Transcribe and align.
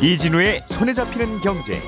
이진우의 0.00 0.62
손에 0.68 0.92
잡히는 0.92 1.40
경제. 1.40 1.80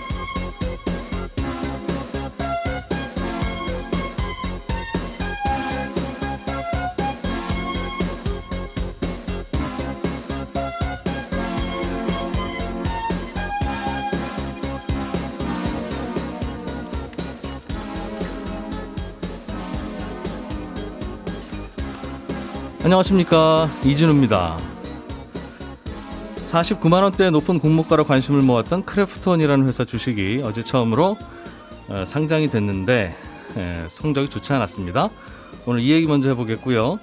안녕하십니까 22.87 23.69
이진우입니다. 23.85 24.57
49만 26.53 27.03
원대 27.03 27.31
높은 27.31 27.59
공모가로 27.59 28.05
관심을 28.05 28.43
모았던 28.43 28.85
크래프톤이라는 28.85 29.67
회사 29.67 29.85
주식이 29.85 30.43
어제 30.45 30.63
처음으로 30.63 31.17
어, 31.89 32.05
상장이 32.07 32.47
됐는데 32.47 33.13
성적이 33.89 34.31
좋지 34.31 34.53
않았습니다. 34.53 35.09
오늘 35.67 35.81
이 35.81 35.91
얘기 35.91 36.07
먼저 36.07 36.29
해보겠고요. 36.29 37.01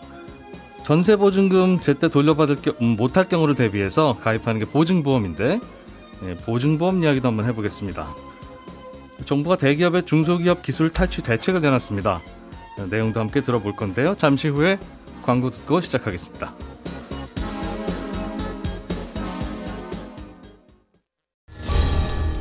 전세 0.84 1.18
보증금 1.18 1.82
제때 1.82 2.08
돌려받을 2.08 2.62
겨, 2.62 2.74
음, 2.82 2.96
못할 2.96 3.28
경우를 3.28 3.54
대비해서 3.54 4.16
가입하는 4.24 4.62
게 4.62 4.66
보증보험인데 4.66 5.60
예, 6.26 6.38
보증보험 6.46 7.04
이야기도 7.04 7.28
한번 7.28 7.46
해보겠습니다. 7.46 8.08
정부가 9.26 9.58
대기업의 9.58 10.06
중소기업 10.06 10.62
기술 10.62 10.92
탈취 10.92 11.24
대책을 11.24 11.60
내놨습니다. 11.60 12.22
내용도 12.90 13.20
함께 13.20 13.42
들어볼 13.42 13.76
건데요. 13.76 14.16
잠시 14.18 14.48
후에 14.48 14.80
광고 15.24 15.50
듣고 15.50 15.82
시작하겠습니다. 15.82 16.54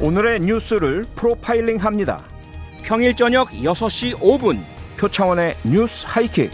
오늘의 0.03 0.41
뉴스를 0.41 1.05
프로파일링 1.15 1.77
합니다. 1.77 2.25
평일 2.83 3.15
저녁 3.15 3.51
6시 3.51 4.19
5분 4.19 4.59
표창원의 4.99 5.57
뉴스 5.65 6.05
하이킥. 6.09 6.51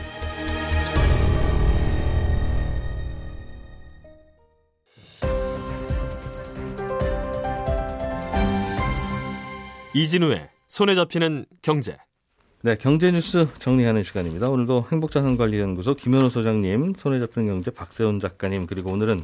이진우의 9.95 10.49
손에 10.67 10.95
잡히는 10.95 11.47
경제. 11.63 11.97
네, 12.61 12.77
경제 12.77 13.13
뉴스 13.13 13.47
정리하는 13.61 14.03
시간입니다. 14.03 14.49
오늘도 14.49 14.87
행복자산관리연구소 14.91 15.95
김현우 15.95 16.29
소장님, 16.29 16.95
손에 16.97 17.21
잡히는 17.21 17.47
경제 17.47 17.71
박세훈 17.71 18.19
작가님, 18.19 18.67
그리고 18.67 18.91
오늘은 18.91 19.23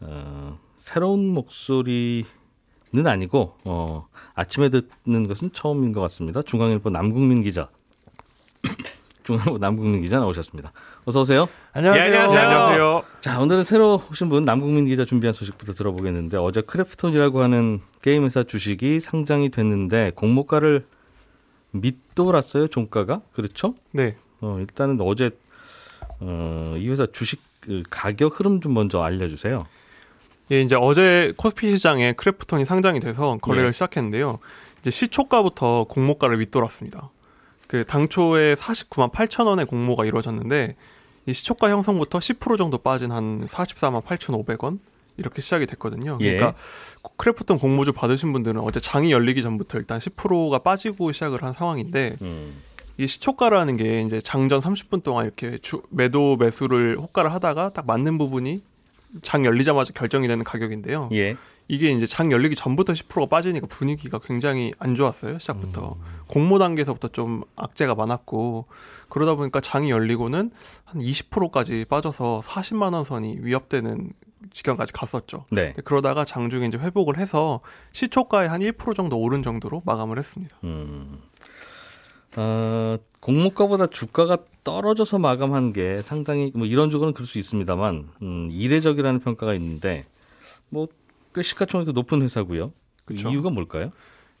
어, 0.00 0.58
새로운 0.74 1.26
목소리는 1.26 2.24
아니고 3.04 3.58
어, 3.66 4.08
아침에 4.34 4.70
듣는 4.70 5.28
것은 5.28 5.52
처음인 5.52 5.92
것 5.92 6.00
같습니다. 6.00 6.40
중앙일보 6.40 6.88
남궁민 6.88 7.42
기자, 7.42 7.68
중앙일보 9.24 9.58
남궁민 9.58 10.00
기자 10.00 10.18
나오셨습니다. 10.18 10.72
어서 11.04 11.20
오세요. 11.20 11.46
안녕하세요. 11.74 12.02
예, 12.02 12.08
안녕하세요. 12.08 12.40
안녕하세요. 12.40 13.04
자, 13.20 13.40
오늘은 13.40 13.64
새로 13.64 14.02
오신 14.10 14.30
분 14.30 14.46
남궁민 14.46 14.86
기자 14.86 15.04
준비한 15.04 15.34
소식부터 15.34 15.74
들어보겠는데 15.74 16.38
어제 16.38 16.62
크래프톤이라고 16.62 17.42
하는 17.42 17.82
게임 18.00 18.24
회사 18.24 18.42
주식이 18.42 19.00
상장이 19.00 19.50
됐는데 19.50 20.12
공모가를 20.14 20.86
밑돌았어요, 21.74 22.68
종가가. 22.68 23.22
그렇죠? 23.32 23.74
네. 23.92 24.16
어, 24.40 24.58
일단은 24.60 25.00
어제 25.00 25.30
어, 26.20 26.74
이 26.78 26.88
회사 26.88 27.06
주식 27.06 27.40
그 27.60 27.82
가격 27.90 28.38
흐름 28.38 28.60
좀 28.60 28.74
먼저 28.74 29.02
알려 29.02 29.28
주세요. 29.28 29.66
예, 30.52 30.60
이제 30.60 30.76
어제 30.78 31.32
코스피 31.36 31.70
시장에 31.70 32.12
크래프톤이 32.12 32.64
상장이 32.66 33.00
돼서 33.00 33.38
거래를 33.40 33.70
네. 33.70 33.72
시작했는데요. 33.72 34.38
이제 34.80 34.90
시초가부터 34.90 35.84
공모가를 35.88 36.36
밑돌았습니다. 36.36 37.10
그 37.66 37.84
당초에 37.84 38.54
49만 38.54 39.10
8천 39.10 39.46
원의 39.46 39.66
공모가 39.66 40.04
이루어졌는데 40.04 40.76
이 41.26 41.32
시초가 41.32 41.70
형성부터 41.70 42.18
10% 42.18 42.58
정도 42.58 42.76
빠진 42.76 43.10
한 43.10 43.46
44만 43.46 44.02
8,500원 44.02 44.78
이렇게 45.16 45.40
시작이 45.40 45.66
됐거든요. 45.66 46.18
예. 46.20 46.36
그러니까 46.36 46.58
크래프톤 47.16 47.58
공모주 47.58 47.92
받으신 47.92 48.32
분들은 48.32 48.60
어제 48.60 48.80
장이 48.80 49.12
열리기 49.12 49.42
전부터 49.42 49.78
일단 49.78 49.98
10%가 49.98 50.58
빠지고 50.58 51.12
시작을 51.12 51.42
한 51.42 51.52
상황인데 51.52 52.16
음. 52.22 52.62
이 52.96 53.08
시초가라는 53.08 53.76
게 53.76 54.02
이제 54.02 54.20
장전 54.20 54.60
30분 54.60 55.02
동안 55.02 55.24
이렇게 55.24 55.58
주, 55.58 55.82
매도 55.90 56.36
매수를 56.36 56.96
호가를 56.98 57.32
하다가 57.32 57.70
딱 57.70 57.86
맞는 57.86 58.18
부분이 58.18 58.62
장 59.22 59.44
열리자마자 59.44 59.92
결정이 59.92 60.26
되는 60.28 60.44
가격인데요. 60.44 61.08
예. 61.12 61.36
이게 61.66 61.90
이제 61.90 62.06
장 62.06 62.30
열리기 62.30 62.56
전부터 62.56 62.92
10%가 62.92 63.26
빠지니까 63.26 63.66
분위기가 63.66 64.18
굉장히 64.18 64.72
안 64.78 64.94
좋았어요. 64.94 65.38
시작부터. 65.38 65.96
공모 66.26 66.58
단계에서부터 66.58 67.08
좀 67.08 67.42
악재가 67.56 67.94
많았고 67.94 68.66
그러다 69.08 69.34
보니까 69.34 69.60
장이 69.60 69.90
열리고는 69.90 70.50
한 70.84 71.00
20%까지 71.00 71.86
빠져서 71.88 72.42
40만 72.44 72.92
원 72.92 73.04
선이 73.04 73.38
위협되는 73.40 74.12
지경까지 74.54 74.94
갔었죠. 74.94 75.44
네. 75.50 75.74
그러다가 75.84 76.24
장중에 76.24 76.66
이제 76.66 76.78
회복을 76.78 77.18
해서 77.18 77.60
시초가에 77.92 78.46
한 78.46 78.60
1% 78.62 78.94
정도 78.94 79.18
오른 79.18 79.42
정도로 79.42 79.82
마감을 79.84 80.18
했습니다. 80.18 80.56
음. 80.64 81.20
어, 82.36 82.96
공모가보다 83.20 83.88
주가가 83.88 84.38
떨어져서 84.64 85.18
마감한 85.18 85.74
게 85.74 86.00
상당히 86.00 86.50
뭐 86.54 86.66
이런저런 86.66 87.12
그럴 87.12 87.26
수 87.26 87.38
있습니다만 87.38 88.08
음, 88.22 88.48
이례적이라는 88.50 89.20
평가가 89.20 89.52
있는데 89.54 90.06
뭐 90.70 90.86
꽤 91.34 91.42
시가총액도 91.42 91.92
높은 91.92 92.22
회사고요. 92.22 92.72
그. 93.04 93.14
이유가 93.14 93.50
뭘까요? 93.50 93.90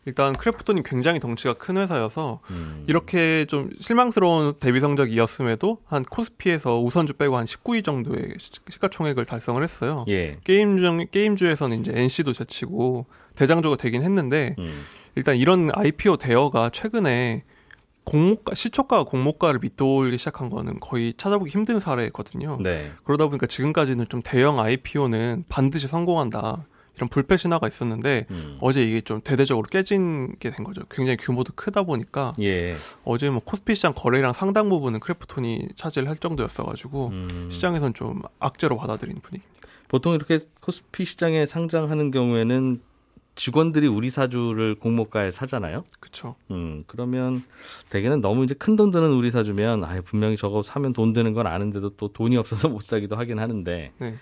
일단 0.06 0.34
크래프톤이 0.36 0.82
굉장히 0.84 1.18
덩치가 1.20 1.54
큰 1.54 1.76
회사여서 1.78 2.40
음. 2.50 2.84
이렇게 2.86 3.44
좀 3.46 3.70
실망스러운 3.80 4.54
데뷔 4.60 4.80
성적이었음에도 4.80 5.78
한 5.86 6.02
코스피에서 6.02 6.78
우선주 6.80 7.14
빼고 7.14 7.36
한 7.36 7.44
19위 7.46 7.82
정도의 7.84 8.34
시- 8.38 8.50
시가총액을 8.68 9.24
달성을 9.24 9.62
했어요. 9.62 10.04
예. 10.08 10.38
게임 10.44 10.76
중 10.78 11.04
게임주에서는 11.10 11.80
이제 11.80 11.92
NC도 11.94 12.32
제치고 12.34 13.06
대장주가 13.34 13.76
되긴 13.76 14.02
했는데 14.02 14.54
음. 14.58 14.68
일단 15.14 15.36
이런 15.36 15.70
IPO 15.72 16.16
대여가 16.18 16.70
최근에 16.70 17.44
공모가 18.04 18.54
시초가 18.54 19.04
공모가를 19.04 19.60
밑돌기 19.60 20.18
시작한 20.18 20.50
거는 20.50 20.78
거의 20.80 21.14
찾아보기 21.16 21.50
힘든 21.50 21.80
사례거든요. 21.80 22.58
네. 22.60 22.92
그러다 23.04 23.28
보니까 23.28 23.46
지금까지는 23.46 24.06
좀 24.10 24.20
대형 24.22 24.60
IPO는 24.60 25.44
반드시 25.48 25.88
성공한다 25.88 26.66
이런 26.96 27.08
불패 27.08 27.36
신화가 27.36 27.66
있었는데 27.68 28.26
음. 28.30 28.56
어제 28.60 28.84
이게 28.84 29.00
좀 29.00 29.20
대대적으로 29.20 29.66
깨진 29.68 30.36
게 30.38 30.50
된 30.50 30.64
거죠. 30.64 30.82
굉장히 30.90 31.16
규모도 31.16 31.52
크다 31.56 31.82
보니까 31.82 32.32
예. 32.40 32.76
어제 33.04 33.30
뭐 33.30 33.40
코스피 33.44 33.74
시장 33.74 33.92
거래량 33.96 34.32
상당 34.32 34.68
부분은 34.68 35.00
크래프톤이 35.00 35.68
차지를 35.74 36.08
할 36.08 36.16
정도였어가지고 36.16 37.08
음. 37.08 37.48
시장에선 37.50 37.94
좀 37.94 38.22
악재로 38.38 38.76
받아들이는 38.76 39.20
분위기입니다. 39.20 39.54
보통 39.88 40.14
이렇게 40.14 40.40
코스피 40.60 41.04
시장에 41.04 41.46
상장하는 41.46 42.10
경우에는 42.10 42.80
직원들이 43.36 43.88
우리 43.88 44.10
사주를 44.10 44.76
공모가에 44.76 45.32
사잖아요. 45.32 45.82
그렇죠. 45.98 46.36
음, 46.52 46.84
그러면 46.86 47.42
대개는 47.90 48.20
너무 48.20 48.44
이제 48.44 48.54
큰 48.54 48.76
돈 48.76 48.92
드는 48.92 49.10
우리 49.10 49.32
사주면 49.32 49.82
아, 49.82 50.00
분명히 50.04 50.36
저거 50.36 50.62
사면 50.62 50.92
돈 50.92 51.12
되는 51.12 51.32
건 51.32 51.48
아는데도 51.48 51.90
또 51.96 52.12
돈이 52.12 52.36
없어서 52.36 52.68
못 52.70 52.82
사기도 52.84 53.16
하긴 53.16 53.40
하는데 53.40 53.90
네. 53.98 54.14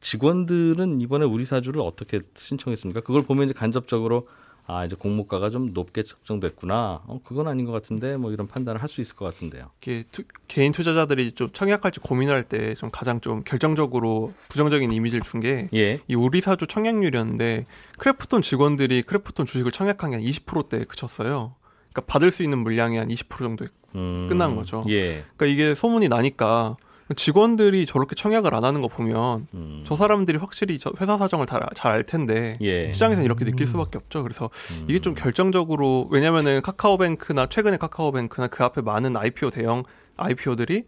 직원들은 0.00 1.00
이번에 1.00 1.24
우리 1.24 1.44
사주를 1.44 1.80
어떻게 1.80 2.20
신청했습니까? 2.36 3.00
그걸 3.00 3.22
보면 3.22 3.44
이제 3.46 3.54
간접적으로 3.54 4.28
아, 4.68 4.84
이제 4.84 4.96
공모가가 4.98 5.48
좀 5.50 5.72
높게 5.72 6.02
책정됐구나. 6.02 7.02
어, 7.06 7.20
그건 7.24 7.46
아닌 7.46 7.64
것 7.66 7.70
같은데 7.72 8.16
뭐 8.16 8.32
이런 8.32 8.48
판단을 8.48 8.82
할 8.82 8.88
수 8.88 9.00
있을 9.00 9.14
것 9.14 9.24
같은데요. 9.26 9.70
이게 9.80 10.02
투- 10.10 10.24
개인 10.48 10.72
투자자들이 10.72 11.32
좀 11.32 11.50
청약할지 11.52 12.00
고민할 12.00 12.42
때 12.42 12.74
좀 12.74 12.90
가장 12.90 13.20
좀 13.20 13.44
결정적으로 13.44 14.32
부정적인 14.48 14.90
이미지를 14.90 15.22
준 15.22 15.38
게 15.40 15.59
이 15.59 15.68
예. 15.74 16.00
우리 16.16 16.40
사주 16.40 16.66
청약률이었는데 16.66 17.64
크래프톤 17.98 18.42
직원들이 18.42 19.02
크래프톤 19.02 19.46
주식을 19.46 19.70
청약한 19.70 20.10
게 20.10 20.16
한 20.16 20.24
20%대에 20.24 20.82
그쳤어요. 20.84 21.54
그러니까 21.92 22.12
받을 22.12 22.32
수 22.32 22.42
있는 22.42 22.58
물량이 22.58 22.96
한 22.96 23.08
20% 23.08 23.38
정도. 23.38 23.66
음, 23.94 24.26
끝난 24.28 24.56
거죠. 24.56 24.84
예. 24.88 25.24
그러니까 25.36 25.46
이게 25.46 25.74
소문이 25.74 26.08
나니까 26.08 26.76
직원들이 27.14 27.86
저렇게 27.86 28.16
청약을 28.16 28.54
안 28.54 28.64
하는 28.64 28.80
거 28.80 28.88
보면 28.88 29.46
음, 29.54 29.82
저 29.84 29.94
사람들이 29.94 30.38
확실히 30.38 30.78
저 30.78 30.92
회사 31.00 31.16
사정을 31.16 31.46
잘알 31.74 32.02
텐데 32.02 32.58
예. 32.60 32.90
시장에서는 32.90 33.24
이렇게 33.24 33.44
느낄 33.44 33.66
수밖에 33.66 33.98
없죠. 33.98 34.22
그래서 34.24 34.50
음. 34.72 34.86
이게 34.88 34.98
좀 34.98 35.14
결정적으로 35.14 36.08
왜냐면은 36.10 36.60
카카오뱅크나 36.62 37.46
최근에 37.46 37.76
카카오뱅크나 37.76 38.48
그 38.48 38.64
앞에 38.64 38.80
많은 38.80 39.16
IPO 39.16 39.50
대형 39.50 39.84
IPO들이 40.16 40.84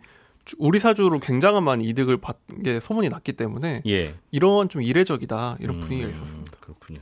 우리 0.56 0.80
사주로 0.80 1.20
굉장한 1.20 1.62
많은 1.62 1.84
이득을 1.84 2.16
받은 2.16 2.62
게 2.64 2.80
소문이 2.80 3.10
났기 3.10 3.34
때문에 3.34 3.82
예. 3.86 4.14
이런 4.32 4.68
좀 4.68 4.82
이례적이다 4.82 5.58
이런 5.60 5.78
분위기가 5.78 6.08
음, 6.08 6.14
있었습니다. 6.14 6.52
그렇군요. 6.60 7.00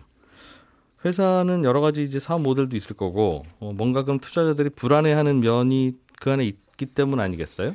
회사는 1.05 1.65
여러 1.65 1.81
가지 1.81 2.03
이제 2.03 2.19
사업 2.19 2.43
모델도 2.43 2.77
있을 2.77 2.97
거고 2.97 3.45
어, 3.61 3.73
뭔가 3.73 4.03
그럼 4.03 4.19
투자자들이 4.19 4.71
불안해하는 4.71 5.41
면이 5.41 5.95
그 6.21 6.33
안에 6.33 6.45
있기 6.45 6.87
때문 6.87 7.21
아니겠어요? 7.21 7.75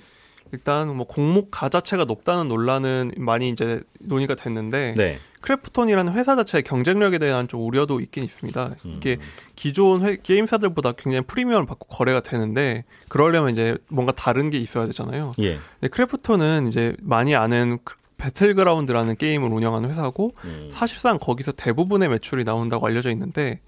일단 0.53 0.95
뭐 0.95 1.05
공모가 1.05 1.69
자체가 1.69 2.05
높다는 2.05 2.47
논란은 2.47 3.11
많이 3.17 3.49
이제 3.49 3.81
논의가 4.01 4.35
됐는데 4.35 4.95
네. 4.97 5.17
크래프톤이라는 5.41 6.13
회사 6.13 6.35
자체의 6.35 6.63
경쟁력에 6.63 7.17
대한 7.17 7.47
좀 7.47 7.61
우려도 7.65 7.99
있긴 8.01 8.23
있습니다. 8.23 8.75
이게 8.83 9.17
기존 9.55 10.01
회, 10.03 10.17
게임사들보다 10.21 10.91
굉장히 10.93 11.25
프리미엄을 11.25 11.65
받고 11.65 11.87
거래가 11.87 12.19
되는데 12.19 12.83
그러려면 13.07 13.51
이제 13.51 13.77
뭔가 13.87 14.11
다른 14.11 14.49
게 14.49 14.57
있어야 14.57 14.85
되잖아요. 14.87 15.31
예. 15.39 15.57
근데 15.79 15.87
크래프톤은 15.87 16.67
이제 16.67 16.95
많이 17.01 17.33
아는 17.35 17.79
크- 17.83 17.95
배틀그라운드라는 18.17 19.15
게임을 19.17 19.49
운영하는 19.51 19.89
회사고 19.89 20.31
음. 20.43 20.69
사실상 20.71 21.17
거기서 21.19 21.53
대부분의 21.53 22.09
매출이 22.09 22.43
나온다고 22.43 22.85
알려져 22.85 23.09
있는데 23.09 23.61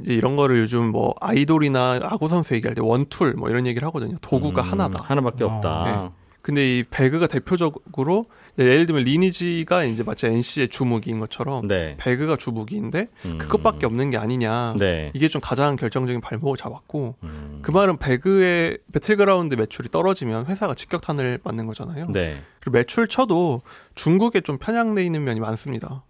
이제 0.00 0.14
이런 0.14 0.36
거를 0.36 0.58
요즘 0.60 0.86
뭐 0.90 1.14
아이돌이나 1.20 2.00
야구 2.02 2.28
선수 2.28 2.54
얘기할 2.54 2.74
때 2.74 2.80
one 2.82 3.04
tool 3.04 3.34
뭐 3.34 3.50
이런 3.50 3.66
얘기를 3.66 3.86
하거든요. 3.88 4.16
도구가 4.22 4.62
음, 4.62 4.70
하나다. 4.72 5.02
하나밖에 5.02 5.44
어, 5.44 5.48
없다. 5.48 5.84
네. 5.84 6.19
근데 6.42 6.78
이 6.78 6.84
배그가 6.84 7.26
대표적으로 7.26 8.26
예를 8.58 8.86
들면 8.86 9.04
리니지가 9.04 9.84
이제 9.84 10.02
마치 10.02 10.26
NC의 10.26 10.68
주무기인 10.68 11.18
것처럼 11.18 11.66
네. 11.68 11.96
배그가 11.98 12.36
주무기인데 12.36 13.08
음. 13.26 13.38
그것밖에 13.38 13.86
없는 13.86 14.10
게 14.10 14.16
아니냐. 14.16 14.74
네. 14.78 15.10
이게 15.14 15.28
좀 15.28 15.40
가장 15.40 15.76
결정적인 15.76 16.20
발목을 16.20 16.56
잡았고 16.56 17.16
음. 17.22 17.58
그 17.62 17.70
말은 17.70 17.98
배그의 17.98 18.78
배틀그라운드 18.92 19.54
매출이 19.54 19.88
떨어지면 19.90 20.46
회사가 20.46 20.74
직격탄을 20.74 21.40
맞는 21.44 21.66
거잖아요. 21.66 22.08
네. 22.10 22.40
그리고 22.60 22.78
매출처도 22.78 23.62
중국에 23.94 24.40
좀 24.40 24.58
편향돼 24.58 25.04
있는 25.04 25.24
면이 25.24 25.40
많습니다. 25.40 26.04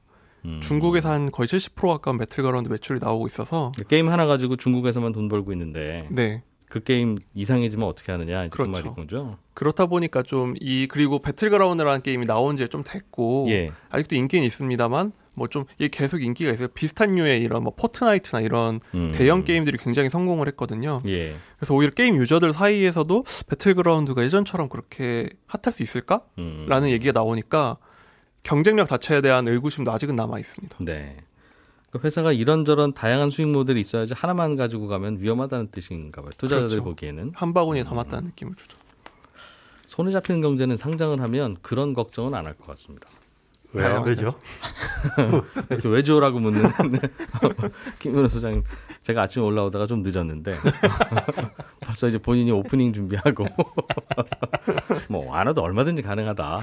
음. 0.45 0.61
중국에서 0.63 1.11
한 1.11 1.31
거의 1.31 1.47
70% 1.47 1.87
가까운 1.89 2.19
배틀그라운드 2.19 2.69
매출이 2.69 3.01
나오고 3.01 3.27
있어서 3.27 3.73
게임 3.89 4.09
하나 4.09 4.27
가지고 4.27 4.57
중국에서만 4.57 5.13
돈 5.13 5.29
벌고 5.29 5.53
있는데 5.53 6.07
네 6.11 6.43
그 6.71 6.83
게임 6.83 7.19
이상해지면 7.35 7.87
어떻게 7.87 8.13
하느냐 8.13 8.39
이런 8.39 8.51
그렇죠. 8.51 8.71
말인 8.71 8.95
거죠. 8.95 9.37
그렇다 9.53 9.85
보니까 9.87 10.23
좀 10.23 10.55
이 10.61 10.87
그리고 10.89 11.19
배틀그라운드라는 11.19 12.01
게임이 12.01 12.25
나온 12.27 12.57
지 12.57 12.67
좀 12.69 12.83
됐고 12.83 13.47
예. 13.51 13.73
아직도 13.91 14.15
인기는 14.17 14.47
있습니다만 14.47 15.13
뭐 15.35 15.49
좀 15.49 15.65
이게 15.79 15.89
계속 15.89 16.23
인기가 16.23 16.53
있어요. 16.53 16.69
비슷한 16.69 17.15
류의 17.17 17.41
이런 17.43 17.65
뭐 17.65 17.75
포트나이트나 17.75 18.41
이런 18.43 18.81
음. 18.95 19.11
대형 19.15 19.43
게임들이 19.45 19.79
굉장히 19.79 20.09
성공을 20.11 20.47
했거든요. 20.49 21.03
예. 21.07 21.35
그래서 21.59 21.75
오히려 21.75 21.93
게임 21.93 22.17
유저들 22.17 22.53
사이에서도 22.53 23.25
배틀그라운드가 23.49 24.23
예전처럼 24.25 24.69
그렇게 24.69 25.29
핫할 25.47 25.73
수 25.73 25.83
있을까? 25.83 26.23
음. 26.39 26.67
라는 26.69 26.89
얘기가 26.91 27.13
나오니까 27.13 27.77
경쟁력 28.43 28.89
자체에 28.89 29.21
대한 29.21 29.47
의구심도 29.49 29.93
아직은 29.93 30.15
남아 30.17 30.39
있습니다. 30.39 30.77
네. 30.81 31.17
그 31.91 31.99
회사가 32.05 32.33
이런저런 32.33 32.95
다양한 32.95 33.31
수익 33.31 33.49
모델이 33.49 33.81
있어야지 33.81 34.15
하나만 34.15 34.57
가지고 34.57 34.87
가면 34.87 35.19
위험하다는 35.21 35.71
뜻인가 35.73 36.23
봐요. 36.23 36.31
투자자들 36.39 36.69
그렇죠. 36.69 36.85
보기에는 36.85 37.33
한 37.35 37.53
바구니에 37.53 37.83
담았다는 37.85 38.25
느낌을 38.31 38.55
주죠. 38.57 38.77
손에 39.87 40.13
잡히는 40.13 40.41
경제는 40.41 40.77
상장을 40.77 41.21
하면 41.21 41.57
그런 41.63 41.95
걱정은 41.95 42.35
안 42.35 42.47
할 42.47 42.55
것 42.55 42.67
같습니다. 42.69 43.09
왜요? 43.73 44.03
왜죠? 44.05 44.35
왜죠라고 45.85 46.41
묻는 46.41 46.63
김은호 48.01 48.27
소장님 48.27 48.65
제가 49.05 49.23
아침에 49.23 49.45
올라오다가 49.45 49.87
좀 49.87 50.03
늦었는데 50.03 50.57
벌써 51.81 52.09
이제 52.09 52.19
본인이 52.19 52.51
오프닝 52.51 52.93
준비하고 52.93 53.47
뭐안 55.09 55.47
와도 55.47 55.63
얼마든지 55.63 56.03
가능하다 56.03 56.61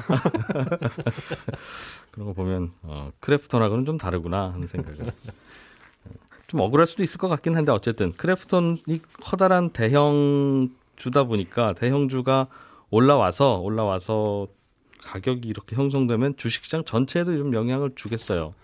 그런 2.18 2.26
거 2.30 2.34
보면 2.34 2.72
어, 2.82 3.12
크래프톤하고는 3.20 3.86
좀 3.86 4.00
다르구나 4.00 4.52
하는 4.52 4.66
생각을 4.66 4.98
좀 6.48 6.60
억울할 6.62 6.88
수도 6.88 7.04
있을 7.04 7.20
것 7.20 7.28
같긴 7.28 7.56
한데 7.56 7.72
어쨌든 7.72 8.12
크래프톤이 8.14 9.02
커다란 9.22 9.70
대형 9.70 10.70
주다 10.96 11.26
보니까 11.26 11.74
대형주가 11.74 12.48
올라와서 12.90 13.60
올라와서 13.60 14.48
가격이 15.04 15.48
이렇게 15.48 15.76
형성되면 15.76 16.38
주식시장 16.38 16.86
전체에도 16.86 17.38
좀 17.38 17.54
영향을 17.54 17.92
주겠어요. 17.96 18.56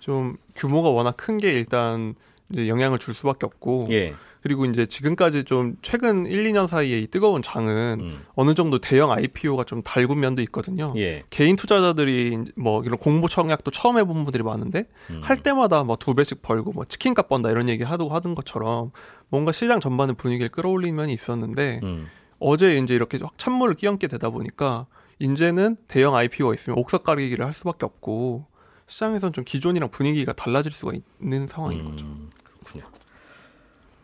좀 0.00 0.36
규모가 0.56 0.88
워낙 0.90 1.16
큰 1.16 1.38
게 1.38 1.52
일단 1.52 2.16
이제 2.50 2.68
영향을 2.68 2.98
줄 2.98 3.14
수밖에 3.14 3.46
없고 3.46 3.88
예. 3.90 4.14
그리고 4.42 4.64
이제 4.64 4.86
지금까지 4.86 5.42
좀 5.42 5.74
최근 5.82 6.24
1, 6.24 6.44
2년 6.44 6.68
사이에 6.68 6.98
이 7.00 7.08
뜨거운 7.08 7.42
장은 7.42 7.98
음. 8.00 8.20
어느 8.36 8.54
정도 8.54 8.78
대형 8.78 9.10
IPO가 9.10 9.64
좀 9.64 9.82
달군 9.82 10.20
면도 10.20 10.40
있거든요. 10.42 10.94
예. 10.96 11.24
개인 11.30 11.56
투자자들이 11.56 12.38
뭐 12.54 12.84
이런 12.84 12.96
공모 12.96 13.26
청약도 13.26 13.72
처음 13.72 13.98
해본 13.98 14.22
분들이 14.22 14.44
많은데 14.44 14.86
음. 15.10 15.20
할 15.24 15.36
때마다 15.42 15.82
뭐 15.82 15.96
두 15.96 16.14
배씩 16.14 16.42
벌고 16.42 16.72
뭐 16.72 16.84
치킨값 16.84 17.28
번다 17.28 17.50
이런 17.50 17.68
얘기 17.68 17.82
하고 17.82 18.08
하던 18.10 18.36
것처럼 18.36 18.92
뭔가 19.28 19.50
시장 19.50 19.80
전반의 19.80 20.14
분위기를 20.16 20.48
끌어올리는 20.50 20.94
면이 20.94 21.12
있었는데 21.12 21.80
음. 21.82 22.06
어제 22.38 22.76
이제 22.76 22.94
이렇게 22.94 23.18
확 23.20 23.36
찬물을 23.38 23.74
끼얹게 23.74 24.06
되다 24.06 24.30
보니까 24.30 24.86
이제는 25.18 25.76
대형 25.88 26.14
IPO가 26.14 26.54
있으면 26.54 26.78
옥석 26.78 27.02
가리기를 27.02 27.44
할 27.44 27.52
수밖에 27.52 27.84
없고 27.86 28.46
시장에선 28.86 29.32
좀 29.32 29.42
기존이랑 29.44 29.90
분위기가 29.90 30.32
달라질 30.32 30.70
수가 30.70 30.92
있는 31.20 31.48
상황인 31.48 31.84
거죠. 31.90 32.06
음, 32.06 32.30
그렇군요. 32.66 32.84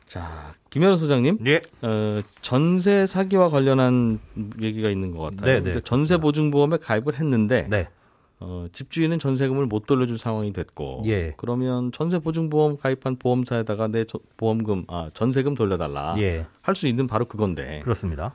자, 0.06 0.54
김현우 0.70 0.98
소장님, 0.98 1.38
예. 1.46 1.62
어, 1.82 2.20
전세 2.42 3.06
사기와 3.06 3.48
관련한 3.48 4.20
얘기가 4.60 4.90
있는 4.90 5.10
것 5.12 5.20
같아요. 5.22 5.46
네, 5.46 5.54
네. 5.60 5.62
근데 5.62 5.80
전세 5.80 6.18
보증보험에 6.18 6.76
가입을 6.78 7.14
했는데 7.14 7.66
네. 7.70 7.88
어, 8.40 8.66
집주인은 8.72 9.18
전세금을 9.18 9.66
못 9.66 9.86
돌려줄 9.86 10.18
상황이 10.18 10.52
됐고, 10.52 11.02
예. 11.06 11.32
그러면 11.38 11.92
전세 11.92 12.18
보증보험 12.18 12.76
가입한 12.76 13.16
보험사에다가 13.16 13.88
내 13.88 14.04
저- 14.04 14.18
보험금, 14.36 14.84
아 14.88 15.10
전세금 15.14 15.54
돌려달라 15.54 16.14
예. 16.18 16.46
할수 16.60 16.88
있는 16.88 17.06
바로 17.06 17.24
그건데 17.24 17.80
그렇습니다. 17.82 18.34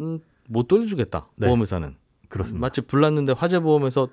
음, 0.00 0.18
못 0.48 0.66
돌려주겠다 0.66 1.28
네. 1.36 1.46
보험회사는 1.46 1.94
그렇습니다. 2.28 2.60
마치 2.60 2.80
불났는데 2.80 3.32
화재 3.34 3.60
보험에서 3.60 4.08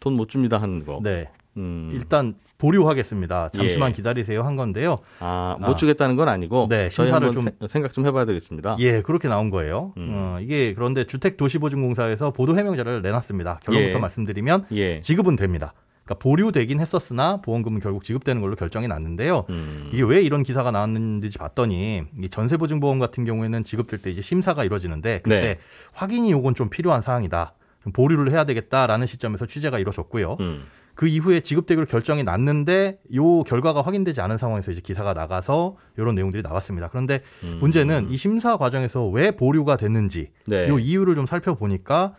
돈 0.00 0.14
못 0.16 0.28
줍니다 0.28 0.58
하는 0.58 0.84
거. 0.84 0.98
네. 1.02 1.30
음. 1.60 1.90
일단 1.94 2.34
보류하겠습니다. 2.58 3.50
잠시만 3.52 3.90
예. 3.90 3.92
기다리세요 3.94 4.42
한 4.42 4.56
건데요. 4.56 4.98
아, 5.18 5.56
아. 5.60 5.66
못 5.66 5.76
주겠다는 5.76 6.16
건 6.16 6.28
아니고 6.28 6.66
네, 6.68 6.90
심사를 6.90 7.30
좀- 7.32 7.44
세- 7.44 7.68
생각 7.68 7.92
좀 7.92 8.04
해봐야 8.06 8.24
되겠습니다. 8.26 8.76
예, 8.80 9.02
그렇게 9.02 9.28
나온 9.28 9.50
거예요. 9.50 9.92
음. 9.96 10.08
어, 10.12 10.38
이게 10.40 10.74
그런데 10.74 11.04
주택도시보증공사에서 11.06 12.32
보도 12.32 12.56
해명자를 12.58 13.02
내놨습니다. 13.02 13.60
결론부터 13.64 13.96
예. 13.96 14.00
말씀드리면 14.00 14.66
예. 14.72 15.00
지급은 15.00 15.36
됩니다. 15.36 15.72
그러니까 16.04 16.22
보류되긴 16.22 16.80
했었으나 16.80 17.40
보험금은 17.40 17.80
결국 17.80 18.02
지급되는 18.04 18.40
걸로 18.42 18.56
결정이 18.56 18.88
났는데요. 18.88 19.44
음. 19.50 19.88
이게 19.92 20.02
왜 20.02 20.20
이런 20.22 20.42
기사가 20.42 20.70
나왔는지 20.70 21.38
봤더니 21.38 22.02
이 22.20 22.28
전세보증보험 22.28 22.98
같은 22.98 23.24
경우에는 23.24 23.64
지급될 23.64 24.00
때 24.02 24.10
이제 24.10 24.20
심사가 24.20 24.64
이루어지는데 24.64 25.20
그때 25.22 25.40
네. 25.40 25.58
확인이 25.92 26.32
요건 26.32 26.54
좀 26.54 26.68
필요한 26.68 27.00
사항이다. 27.00 27.54
좀 27.84 27.92
보류를 27.92 28.30
해야 28.32 28.44
되겠다라는 28.44 29.06
시점에서 29.06 29.46
취재가 29.46 29.78
이루어졌고요. 29.78 30.36
음. 30.40 30.64
그 31.00 31.08
이후에 31.08 31.40
지급되기로 31.40 31.86
결정이 31.86 32.24
났는데 32.24 32.98
요 33.14 33.42
결과가 33.44 33.80
확인되지 33.80 34.20
않은 34.20 34.36
상황에서 34.36 34.70
이제 34.70 34.82
기사가 34.82 35.14
나가서 35.14 35.78
이런 35.96 36.14
내용들이 36.14 36.42
나왔습니다. 36.42 36.88
그런데 36.88 37.22
음. 37.42 37.56
문제는 37.58 38.10
이 38.10 38.18
심사 38.18 38.58
과정에서 38.58 39.08
왜 39.08 39.30
보류가 39.30 39.78
됐는지 39.78 40.30
네. 40.44 40.68
요 40.68 40.78
이유를 40.78 41.14
좀 41.14 41.24
살펴보니까 41.24 42.16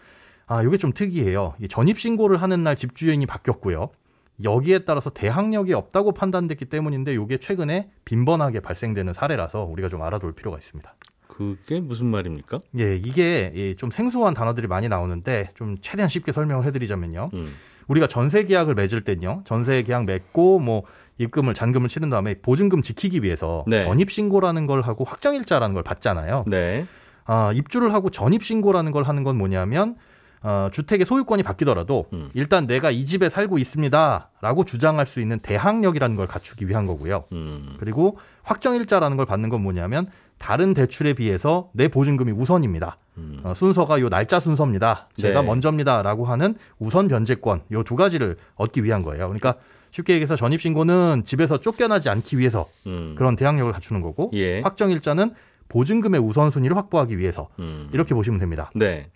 아, 0.47 0.63
이게 0.63 0.77
좀 0.77 0.93
특이해요. 0.93 1.53
이 1.61 1.67
전입 1.67 1.99
신고를 1.99 2.41
하는 2.41 2.63
날 2.63 2.75
집주인이 2.75 3.23
바뀌었고요. 3.27 3.91
여기에 4.43 4.79
따라서 4.79 5.11
대항력이 5.11 5.73
없다고 5.73 6.13
판단됐기 6.13 6.65
때문인데 6.65 7.13
이게 7.13 7.37
최근에 7.37 7.91
빈번하게 8.05 8.61
발생되는 8.61 9.13
사례라서 9.13 9.63
우리가 9.63 9.89
좀 9.89 10.01
알아둘 10.01 10.33
필요가 10.33 10.57
있습니다. 10.57 10.91
그게 11.27 11.79
무슨 11.79 12.07
말입니까? 12.07 12.61
예, 12.79 12.95
이게 12.95 13.51
예, 13.53 13.75
좀 13.75 13.91
생소한 13.91 14.33
단어들이 14.33 14.65
많이 14.65 14.89
나오는데 14.89 15.49
좀 15.53 15.77
최대한 15.81 16.09
쉽게 16.09 16.31
설명을 16.31 16.65
해드리자면요. 16.65 17.29
음. 17.35 17.53
우리가 17.87 18.07
전세 18.07 18.43
계약을 18.43 18.75
맺을 18.75 19.03
땐요. 19.03 19.41
전세 19.45 19.81
계약 19.83 20.05
맺고 20.05 20.59
뭐 20.59 20.83
입금을 21.17 21.53
잔금을 21.53 21.87
치른 21.87 22.09
다음에 22.09 22.35
보증금 22.41 22.81
지키기 22.81 23.23
위해서 23.23 23.63
네. 23.67 23.81
전입 23.81 24.11
신고라는 24.11 24.65
걸 24.65 24.81
하고 24.81 25.03
확정일자라는 25.03 25.73
걸 25.73 25.83
받잖아요. 25.83 26.45
네. 26.47 26.85
아, 27.25 27.51
입주를 27.53 27.93
하고 27.93 28.09
전입 28.09 28.43
신고라는 28.43 28.91
걸 28.91 29.03
하는 29.03 29.23
건 29.23 29.37
뭐냐면 29.37 29.95
어, 30.43 30.69
주택의 30.71 31.05
소유권이 31.05 31.43
바뀌더라도 31.43 32.05
음. 32.13 32.31
일단 32.33 32.65
내가 32.65 32.89
이 32.89 33.05
집에 33.05 33.29
살고 33.29 33.59
있습니다라고 33.59 34.65
주장할 34.65 35.05
수 35.05 35.21
있는 35.21 35.39
대항력이라는 35.39 36.15
걸 36.15 36.25
갖추기 36.25 36.67
위한 36.67 36.87
거고요. 36.87 37.25
음. 37.31 37.75
그리고 37.79 38.17
확정일자라는 38.43 39.17
걸 39.17 39.27
받는 39.27 39.49
건 39.49 39.61
뭐냐면 39.61 40.07
다른 40.41 40.73
대출에 40.73 41.13
비해서 41.13 41.69
내 41.71 41.87
보증금이 41.87 42.31
우선입니다. 42.31 42.97
음. 43.19 43.39
어, 43.43 43.53
순서가 43.53 44.01
요 44.01 44.09
날짜 44.09 44.39
순서입니다. 44.39 45.07
제가 45.15 45.41
네. 45.41 45.47
먼저입니다라고 45.47 46.25
하는 46.25 46.55
우선 46.79 47.07
변제권 47.07 47.61
요 47.71 47.83
두 47.83 47.95
가지를 47.95 48.37
얻기 48.55 48.83
위한 48.83 49.03
거예요. 49.03 49.27
그러니까 49.27 49.55
쉽게 49.91 50.13
얘기해서 50.13 50.35
전입 50.35 50.59
신고는 50.59 51.23
집에서 51.25 51.59
쫓겨나지 51.59 52.09
않기 52.09 52.39
위해서 52.39 52.65
음. 52.87 53.13
그런 53.17 53.35
대항력을 53.35 53.71
갖추는 53.71 54.01
거고 54.01 54.31
예. 54.33 54.61
확정일자는 54.61 55.35
보증금의 55.69 56.19
우선순위를 56.19 56.75
확보하기 56.75 57.19
위해서 57.19 57.49
음. 57.59 57.89
이렇게 57.93 58.15
보시면 58.15 58.39
됩니다. 58.39 58.71
네. 58.73 59.11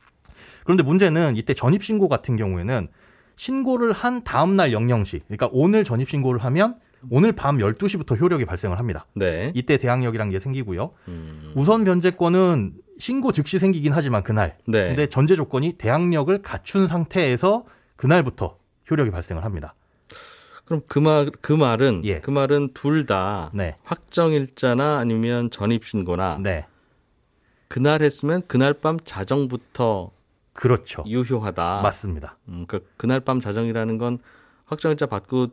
그런데 0.63 0.84
문제는 0.84 1.38
이때 1.38 1.55
전입 1.55 1.84
신고 1.84 2.08
같은 2.08 2.36
경우에는 2.38 2.88
신고를 3.36 3.94
한 3.94 4.24
다음 4.24 4.55
날 4.55 4.72
00시 4.72 5.22
그러니까 5.27 5.50
오늘 5.51 5.84
전입 5.84 6.08
신고를 6.08 6.44
하면 6.44 6.75
오늘 7.09 7.31
밤 7.31 7.57
12시부터 7.57 8.19
효력이 8.19 8.45
발생을 8.45 8.79
합니다. 8.79 9.05
네. 9.13 9.51
이때 9.55 9.77
대항력이란 9.77 10.29
게 10.29 10.39
생기고요. 10.39 10.91
음. 11.07 11.53
우선 11.55 11.83
변제권은 11.83 12.74
신고 13.00 13.31
즉시 13.31 13.59
생기긴 13.59 13.93
하지만 13.93 14.24
그날. 14.24 14.57
네. 14.67 14.85
근데 14.88 15.07
전제 15.07 15.35
조건이 15.35 15.74
대항력을 15.74 16.41
갖춘 16.41 16.88
상태에서 16.88 17.65
그날부터 17.95 18.57
효력이 18.89 19.12
발생을 19.12 19.43
합니다. 19.43 19.75
그럼 20.65 20.81
그 20.88 21.00
말 21.00 21.29
그 21.41 21.53
말은 21.53 22.01
예. 22.05 22.19
그 22.21 22.31
말은 22.31 22.74
둘다 22.74 23.51
네. 23.53 23.75
확정일자나 23.83 24.97
아니면 24.97 25.51
전입 25.51 25.85
신고나 25.85 26.39
네. 26.41 26.65
그날 27.67 28.01
했으면 28.01 28.41
그날 28.47 28.74
밤 28.74 29.00
자정부터 29.00 30.12
그렇죠. 30.53 31.03
유효하다. 31.05 31.81
맞습니다. 31.83 32.38
음, 32.47 32.65
그 32.67 32.88
그날 32.97 33.19
밤 33.19 33.39
자정이라는 33.39 33.97
건 33.97 34.17
확정일자 34.65 35.05
받고 35.05 35.47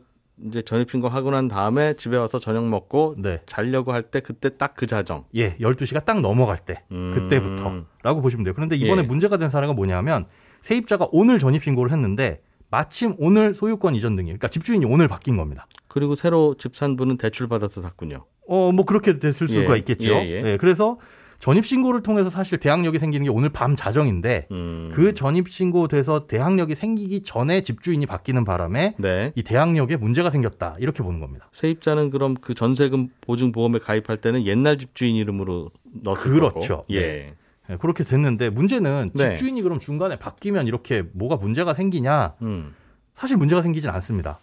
이제 0.45 0.61
전입 0.61 0.89
신고 0.89 1.07
하고 1.09 1.31
난 1.31 1.47
다음에 1.47 1.93
집에 1.93 2.17
와서 2.17 2.39
저녁 2.39 2.67
먹고 2.67 3.15
네. 3.17 3.41
자려고 3.45 3.93
할 3.93 4.03
때 4.03 4.19
그때 4.19 4.57
딱 4.57 4.73
그 4.75 4.87
자정. 4.87 5.25
예, 5.35 5.55
12시가 5.57 6.03
딱 6.05 6.21
넘어갈 6.21 6.57
때 6.57 6.83
음. 6.91 7.11
그때부터라고 7.13 8.21
보시면 8.21 8.43
돼요. 8.43 8.53
그런데 8.55 8.75
이번에 8.75 9.03
예. 9.03 9.05
문제가 9.05 9.37
된 9.37 9.49
사례가 9.49 9.73
뭐냐면 9.73 10.25
세입자가 10.63 11.07
오늘 11.11 11.39
전입 11.39 11.63
신고를 11.63 11.91
했는데 11.91 12.41
마침 12.71 13.13
오늘 13.19 13.53
소유권 13.53 13.93
이전 13.95 14.15
등이 14.15 14.27
그러니까 14.27 14.47
집주인이 14.47 14.83
오늘 14.85 15.07
바뀐 15.07 15.37
겁니다. 15.37 15.67
그리고 15.87 16.15
새로 16.15 16.55
집 16.57 16.75
산 16.75 16.95
분은 16.97 17.17
대출 17.17 17.47
받아서 17.47 17.81
샀군요. 17.81 18.25
어, 18.47 18.71
뭐 18.71 18.83
그렇게 18.85 19.19
됐을 19.19 19.47
수가 19.47 19.75
예, 19.75 19.79
있겠죠. 19.79 20.11
예, 20.11 20.41
예. 20.43 20.57
그래서 20.57 20.97
전입 21.43 21.65
신고를 21.65 22.03
통해서 22.03 22.29
사실 22.29 22.57
대항력이 22.57 22.99
생기는 22.99 23.25
게 23.25 23.29
오늘 23.29 23.49
밤 23.49 23.75
자정인데 23.75 24.47
음. 24.51 24.91
그 24.93 25.13
전입 25.13 25.49
신고 25.49 25.89
돼서 25.89 26.25
대항력이 26.25 26.73
생기기 26.73 27.21
전에 27.23 27.63
집주인이 27.63 28.05
바뀌는 28.05 28.45
바람에 28.45 28.95
네. 28.97 29.33
이 29.35 29.43
대항력에 29.43 29.97
문제가 29.97 30.29
생겼다 30.29 30.77
이렇게 30.79 31.03
보는 31.03 31.19
겁니다. 31.19 31.49
세입자는 31.51 32.11
그럼 32.11 32.35
그 32.35 32.53
전세금 32.53 33.09
보증 33.19 33.51
보험에 33.51 33.79
가입할 33.79 34.21
때는 34.21 34.45
옛날 34.45 34.77
집주인 34.77 35.17
이름으로 35.17 35.69
넣었을 36.03 36.31
그렇죠. 36.31 36.77
거고. 36.77 36.85
예. 36.91 37.33
예, 37.69 37.75
그렇게 37.75 38.05
됐는데 38.05 38.49
문제는 38.49 39.09
네. 39.13 39.33
집주인이 39.35 39.61
그럼 39.63 39.79
중간에 39.79 40.17
바뀌면 40.17 40.67
이렇게 40.67 41.03
뭐가 41.11 41.35
문제가 41.35 41.73
생기냐? 41.73 42.35
음. 42.41 42.73
사실 43.15 43.35
문제가 43.35 43.61
생기진 43.61 43.89
않습니다. 43.89 44.39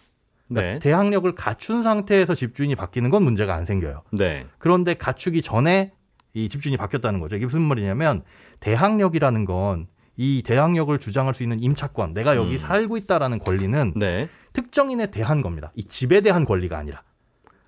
그러니까 0.47 0.73
네. 0.73 0.79
대항력을 0.79 1.33
갖춘 1.33 1.81
상태에서 1.81 2.35
집주인이 2.35 2.75
바뀌는 2.75 3.09
건 3.09 3.23
문제가 3.23 3.55
안 3.55 3.65
생겨요. 3.65 4.03
네. 4.11 4.45
그런데 4.59 4.93
갖추기 4.93 5.41
전에 5.41 5.93
이 6.33 6.49
집주인이 6.49 6.77
바뀌었다는 6.77 7.19
거죠. 7.19 7.35
이게 7.35 7.45
무슨 7.45 7.61
말이냐면 7.61 8.23
대항력이라는 8.59 9.45
건 9.45 9.87
이 10.17 10.43
대항력을 10.45 10.97
주장할 10.99 11.33
수 11.33 11.41
있는 11.41 11.63
임차권, 11.63 12.13
내가 12.13 12.35
여기 12.35 12.53
음. 12.53 12.57
살고 12.57 12.97
있다라는 12.97 13.39
권리는 13.39 13.93
네. 13.95 14.29
특정인에 14.53 15.07
대한 15.07 15.41
겁니다. 15.41 15.71
이 15.75 15.83
집에 15.85 16.21
대한 16.21 16.45
권리가 16.45 16.77
아니라 16.77 17.01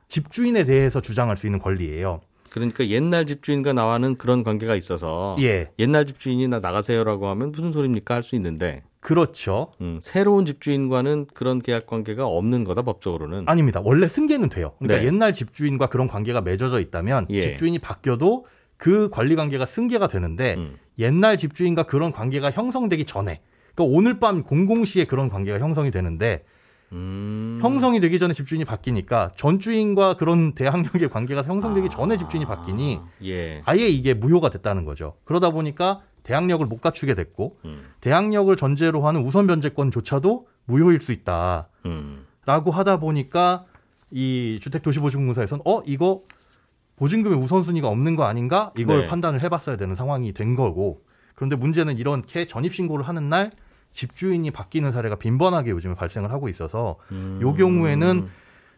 집주인에 0.08 0.64
대해서 0.66 1.02
주장할 1.02 1.38
수 1.38 1.48
있는 1.48 1.60
권리예요. 1.60 2.22
그러니까 2.50 2.88
옛날 2.90 3.26
집주인과 3.26 3.74
나와는 3.74 4.18
그런 4.18 4.44
관계가 4.44 4.76
있어서 4.76 5.36
예, 5.40 5.72
옛날 5.80 6.06
집주인이 6.06 6.48
나 6.48 6.60
나가세요라고 6.60 7.28
하면 7.30 7.52
무슨 7.52 7.72
소리입니까 7.72 8.14
할 8.14 8.22
수 8.24 8.36
있는데 8.36 8.84
그렇죠. 9.00 9.72
음, 9.82 10.00
새로운 10.02 10.46
집주인과는 10.46 11.28
그런 11.34 11.60
계약 11.60 11.88
관계가 11.88 12.26
없는 12.26 12.64
거다 12.64 12.84
법적으로는. 12.84 13.46
아닙니다. 13.48 13.82
원래 13.84 14.08
승계는 14.08 14.50
돼요. 14.50 14.74
그러니까 14.78 15.00
네. 15.02 15.08
옛날 15.08 15.34
집주인과 15.34 15.88
그런 15.88 16.08
관계가 16.08 16.42
맺어져 16.42 16.80
있다면 16.80 17.28
예. 17.32 17.42
집주인이 17.42 17.80
바뀌어도 17.80 18.46
그 18.78 19.10
관리 19.10 19.36
관계가 19.36 19.66
승계가 19.66 20.08
되는데 20.08 20.56
음. 20.56 20.76
옛날 21.00 21.38
집주인과 21.38 21.84
그런 21.84 22.12
관계가 22.12 22.52
형성되기 22.52 23.06
전에 23.06 23.42
그러니까 23.74 23.98
오늘 23.98 24.20
밤 24.20 24.44
공공시에 24.44 25.06
그런 25.06 25.30
관계가 25.30 25.60
형성이 25.60 25.92
되는데 25.92 26.44
음. 26.92 27.60
형성이 27.62 28.00
되기 28.00 28.20
전에 28.20 28.34
집주인이 28.34 28.66
바뀌니까 28.66 29.32
전 29.36 29.60
주인과 29.60 30.16
그런 30.18 30.54
대항력의 30.54 31.10
관계가 31.10 31.42
형성되기 31.44 31.90
전에 31.90 32.18
집주인이 32.18 32.46
바뀌니 32.46 33.00
예. 33.26 33.62
아예 33.66 33.88
이게 33.88 34.14
무효가 34.14 34.50
됐다는 34.50 34.86
거죠. 34.86 35.16
그러다 35.26 35.50
보니까 35.50 36.02
대항력을 36.22 36.66
못 36.68 36.82
갖추게 36.82 37.16
됐고 37.16 37.58
음. 37.66 37.86
대항력을 38.02 38.56
전제로 38.56 39.06
하는 39.06 39.26
우선 39.26 39.48
변제권조차도 39.48 40.48
무효일 40.66 41.02
수 41.02 41.12
있다라고 41.12 41.68
음. 41.86 42.26
하다 42.46 43.00
보니까 43.00 43.66
이 44.12 44.60
주택도시보증공사에서는 44.62 45.64
어 45.66 45.82
이거 45.86 46.22
보증금의 46.96 47.38
우선순위가 47.38 47.88
없는 47.88 48.16
거 48.16 48.26
아닌가 48.26 48.72
이걸 48.78 49.02
네. 49.02 49.08
판단을 49.08 49.42
해봤어야 49.42 49.78
되는 49.78 49.96
상황이 49.96 50.34
된 50.34 50.56
거고 50.56 51.02
그런데 51.36 51.56
문제는 51.56 51.98
이렇게 51.98 52.46
전입신고를 52.46 53.08
하는 53.08 53.30
날 53.30 53.50
집주인이 53.92 54.50
바뀌는 54.52 54.92
사례가 54.92 55.16
빈번하게 55.16 55.72
요즘에 55.72 55.96
발생을 55.96 56.32
하고 56.32 56.50
있어서 56.50 56.98
음. 57.12 57.40
요 57.42 57.54
경우에는 57.54 58.30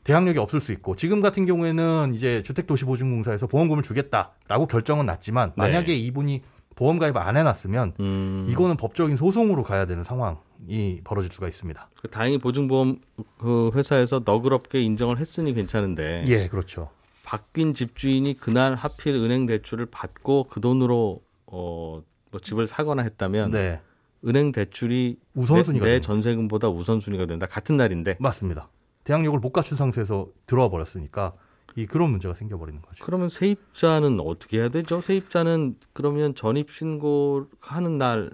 대항력이 0.03 0.38
없을 0.38 0.60
수 0.60 0.72
있고 0.72 0.95
지금 0.95 1.19
같은 1.19 1.45
경우에는 1.45 2.13
이제 2.13 2.41
주택도시보증공사에서 2.43 3.48
보험금을 3.48 3.81
주겠다라고 3.81 4.67
결정은 4.67 5.05
났지만 5.05 5.50
네. 5.50 5.63
만약에 5.63 5.95
이분이 5.95 6.43
보험 6.75 7.00
가입을 7.00 7.22
안 7.22 7.38
해놨으면 7.38 7.93
음. 8.00 8.45
이거는 8.50 8.77
법적인 8.77 9.15
소송으로 9.15 9.63
가야 9.63 9.86
되는 9.86 10.03
상황이 10.03 11.01
벌어질 11.03 11.31
수가 11.31 11.48
있습니다. 11.48 11.89
그 12.01 12.10
다행히 12.10 12.38
보증보험 12.38 12.98
그 13.39 13.72
회사에서 13.74 14.22
너그럽게 14.24 14.81
인정을 14.81 15.17
했으니 15.17 15.53
괜찮은데 15.53 16.25
예, 16.27 16.48
그렇죠. 16.48 16.89
바뀐 17.25 17.74
집주인이 17.74 18.36
그날 18.36 18.75
하필 18.75 19.15
은행 19.15 19.46
대출을 19.46 19.88
받고 19.88 20.46
그 20.50 20.62
돈으로 20.62 21.22
어, 21.48 22.01
뭐 22.32 22.39
집을 22.39 22.67
사거나 22.67 23.01
했다면 23.01 23.51
네, 23.51 23.82
은행 24.25 24.51
대출이 24.51 25.17
우선순위가 25.34 25.86
내, 25.86 25.91
내. 25.94 26.00
전세금보다 26.01 26.70
우선순위가 26.70 27.25
된다. 27.25 27.48
같은 27.48 27.77
날인데 27.77 28.17
맞습니다. 28.20 28.70
대항력을 29.03 29.39
못 29.39 29.51
갖춘 29.51 29.77
상태에서 29.77 30.27
들어와 30.46 30.70
버렸으니까 30.70 31.34
이 31.75 31.86
그런 31.86 32.12
문제가 32.12 32.34
생겨버리는 32.34 32.82
거죠. 32.82 33.03
그러면 33.03 33.27
세입자는 33.27 34.20
어떻게 34.22 34.60
해야 34.60 34.70
되죠? 34.70 35.01
세입자는 35.01 35.75
그러면 35.94 36.34
전입 36.34 36.72
신고하는 36.72 37.98
날 37.98 38.32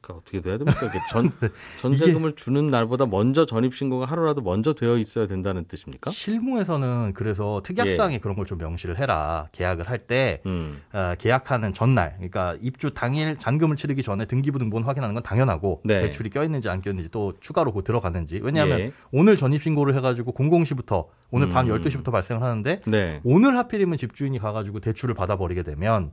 그러니까 0.00 0.14
어떻게 0.20 0.40
돼야 0.40 0.58
됩니까? 0.58 0.78
이게 0.86 0.98
전 1.10 1.30
전세금을 1.80 2.34
주는 2.36 2.66
날보다 2.66 3.06
먼저 3.06 3.46
전입 3.46 3.74
신고가 3.74 4.06
하루라도 4.06 4.40
먼저 4.42 4.72
되어 4.74 4.98
있어야 4.98 5.26
된다는 5.26 5.64
뜻입니까? 5.64 6.10
실무에서는 6.10 7.12
그래서 7.14 7.60
특약상에 7.64 8.18
그런 8.18 8.36
걸 8.36 8.46
좀 8.46 8.58
명시를 8.58 8.98
해라. 8.98 9.48
계약을 9.52 9.88
할때 9.90 10.40
음. 10.46 10.80
어, 10.92 11.14
계약하는 11.18 11.74
전날, 11.74 12.12
그러니까 12.16 12.56
입주 12.60 12.94
당일 12.94 13.36
잔금을 13.38 13.74
치르기 13.74 14.02
전에 14.04 14.24
등기부 14.26 14.58
등본 14.60 14.84
확인하는 14.84 15.14
건 15.14 15.22
당연하고 15.24 15.80
네. 15.84 16.02
대출이 16.02 16.30
껴 16.30 16.44
있는지 16.44 16.68
안 16.68 16.80
껴 16.80 16.90
있는지 16.90 17.10
또 17.10 17.32
추가로 17.40 17.72
그 17.72 17.82
들어가는지 17.82 18.38
왜냐하면 18.42 18.78
예. 18.80 18.92
오늘 19.10 19.36
전입 19.36 19.62
신고를 19.64 19.96
해가지고 19.96 20.32
00시부터 20.34 21.06
오늘 21.32 21.48
밤 21.50 21.68
음. 21.68 21.74
12시부터 21.74 22.12
발생을 22.12 22.40
하는데 22.42 22.80
네. 22.86 23.20
오늘 23.24 23.56
하필이면 23.58 23.98
집주인이 23.98 24.38
가가지고 24.38 24.78
대출을 24.80 25.14
받아버리게 25.14 25.64
되면 25.64 26.12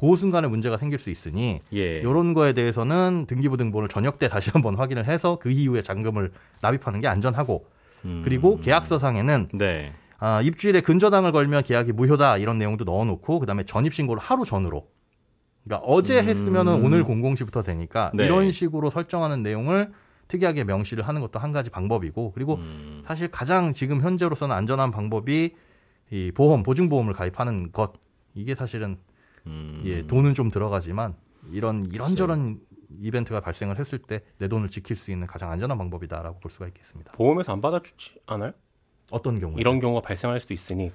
그 0.00 0.16
순간에 0.16 0.48
문제가 0.48 0.78
생길 0.78 0.98
수 0.98 1.10
있으니 1.10 1.60
예. 1.74 1.96
이런 1.96 2.32
거에 2.32 2.54
대해서는 2.54 3.26
등기부 3.28 3.58
등본을 3.58 3.90
저녁 3.90 4.18
때 4.18 4.28
다시 4.28 4.50
한번 4.50 4.76
확인을 4.76 5.04
해서 5.04 5.38
그 5.38 5.50
이후에 5.50 5.82
잔금을 5.82 6.32
납입하는 6.62 7.02
게 7.02 7.06
안전하고 7.06 7.66
음. 8.06 8.22
그리고 8.24 8.58
계약서상에는 8.60 9.48
네. 9.52 9.92
아, 10.18 10.40
입주일에 10.40 10.80
근저당을 10.80 11.32
걸면 11.32 11.64
계약이 11.64 11.92
무효다 11.92 12.38
이런 12.38 12.56
내용도 12.56 12.84
넣어놓고 12.84 13.40
그다음에 13.40 13.64
전입 13.64 13.92
신고를 13.92 14.22
하루 14.22 14.46
전으로 14.46 14.88
그러니까 15.64 15.86
어제 15.86 16.18
음. 16.18 16.24
했으면은 16.24 16.82
오늘 16.82 17.04
00시부터 17.04 17.62
되니까 17.62 18.10
네. 18.14 18.24
이런 18.24 18.50
식으로 18.52 18.88
설정하는 18.88 19.42
내용을 19.42 19.92
특이하게 20.28 20.64
명시를 20.64 21.06
하는 21.06 21.20
것도 21.20 21.38
한 21.38 21.52
가지 21.52 21.68
방법이고 21.68 22.32
그리고 22.32 22.54
음. 22.54 23.02
사실 23.04 23.30
가장 23.30 23.74
지금 23.74 24.00
현재로서는 24.00 24.56
안전한 24.56 24.92
방법이 24.92 25.54
이 26.10 26.32
보험 26.34 26.62
보증보험을 26.62 27.12
가입하는 27.12 27.70
것 27.70 27.92
이게 28.34 28.54
사실은 28.54 28.96
음. 29.46 29.80
예, 29.84 30.06
돈은 30.06 30.34
좀 30.34 30.50
들어가지만 30.50 31.14
이런 31.50 31.86
이런저런 31.92 32.60
이벤트가 32.98 33.40
발생을 33.40 33.78
했을 33.78 33.98
때 33.98 34.20
내 34.38 34.48
돈을 34.48 34.68
지킬 34.70 34.96
수 34.96 35.10
있는 35.10 35.26
가장 35.26 35.50
안전한 35.52 35.78
방법이다라고 35.78 36.40
볼 36.40 36.50
수가 36.50 36.66
있겠습니다. 36.68 37.12
보험에서 37.12 37.52
안 37.52 37.60
받아주지 37.60 38.20
않아요? 38.26 38.52
어떤 39.10 39.38
경우에 39.40 39.56
이런 39.60 39.78
경우가 39.80 40.00
발생할 40.02 40.40
수도 40.40 40.54
있으니 40.54 40.92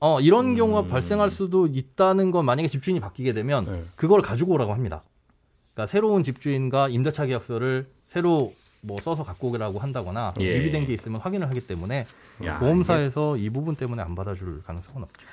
어, 0.00 0.20
이런 0.20 0.48
음. 0.50 0.56
경우가 0.56 0.84
발생할 0.84 1.30
수도 1.30 1.66
있다는 1.66 2.30
건 2.30 2.44
만약에 2.44 2.68
집주인이 2.68 3.00
바뀌게 3.00 3.32
되면 3.32 3.64
네. 3.64 3.84
그걸 3.96 4.20
가지고 4.22 4.52
오라고 4.52 4.72
합니다. 4.72 5.02
그러니까 5.72 5.90
새로운 5.90 6.22
집주인과 6.22 6.88
임대차 6.90 7.26
계약서를 7.26 7.88
새로 8.08 8.52
뭐 8.80 9.00
써서 9.00 9.24
갖고 9.24 9.50
오라고 9.50 9.78
한다거나 9.78 10.32
예. 10.40 10.58
미비된 10.58 10.86
게 10.86 10.92
있으면 10.92 11.20
확인을 11.20 11.48
하기 11.48 11.66
때문에 11.66 12.06
야, 12.44 12.58
보험사에서 12.58 13.38
이 13.38 13.48
부분 13.48 13.76
때문에 13.76 14.02
안 14.02 14.14
받아줄 14.14 14.62
가능성은 14.62 15.02
없죠. 15.04 15.26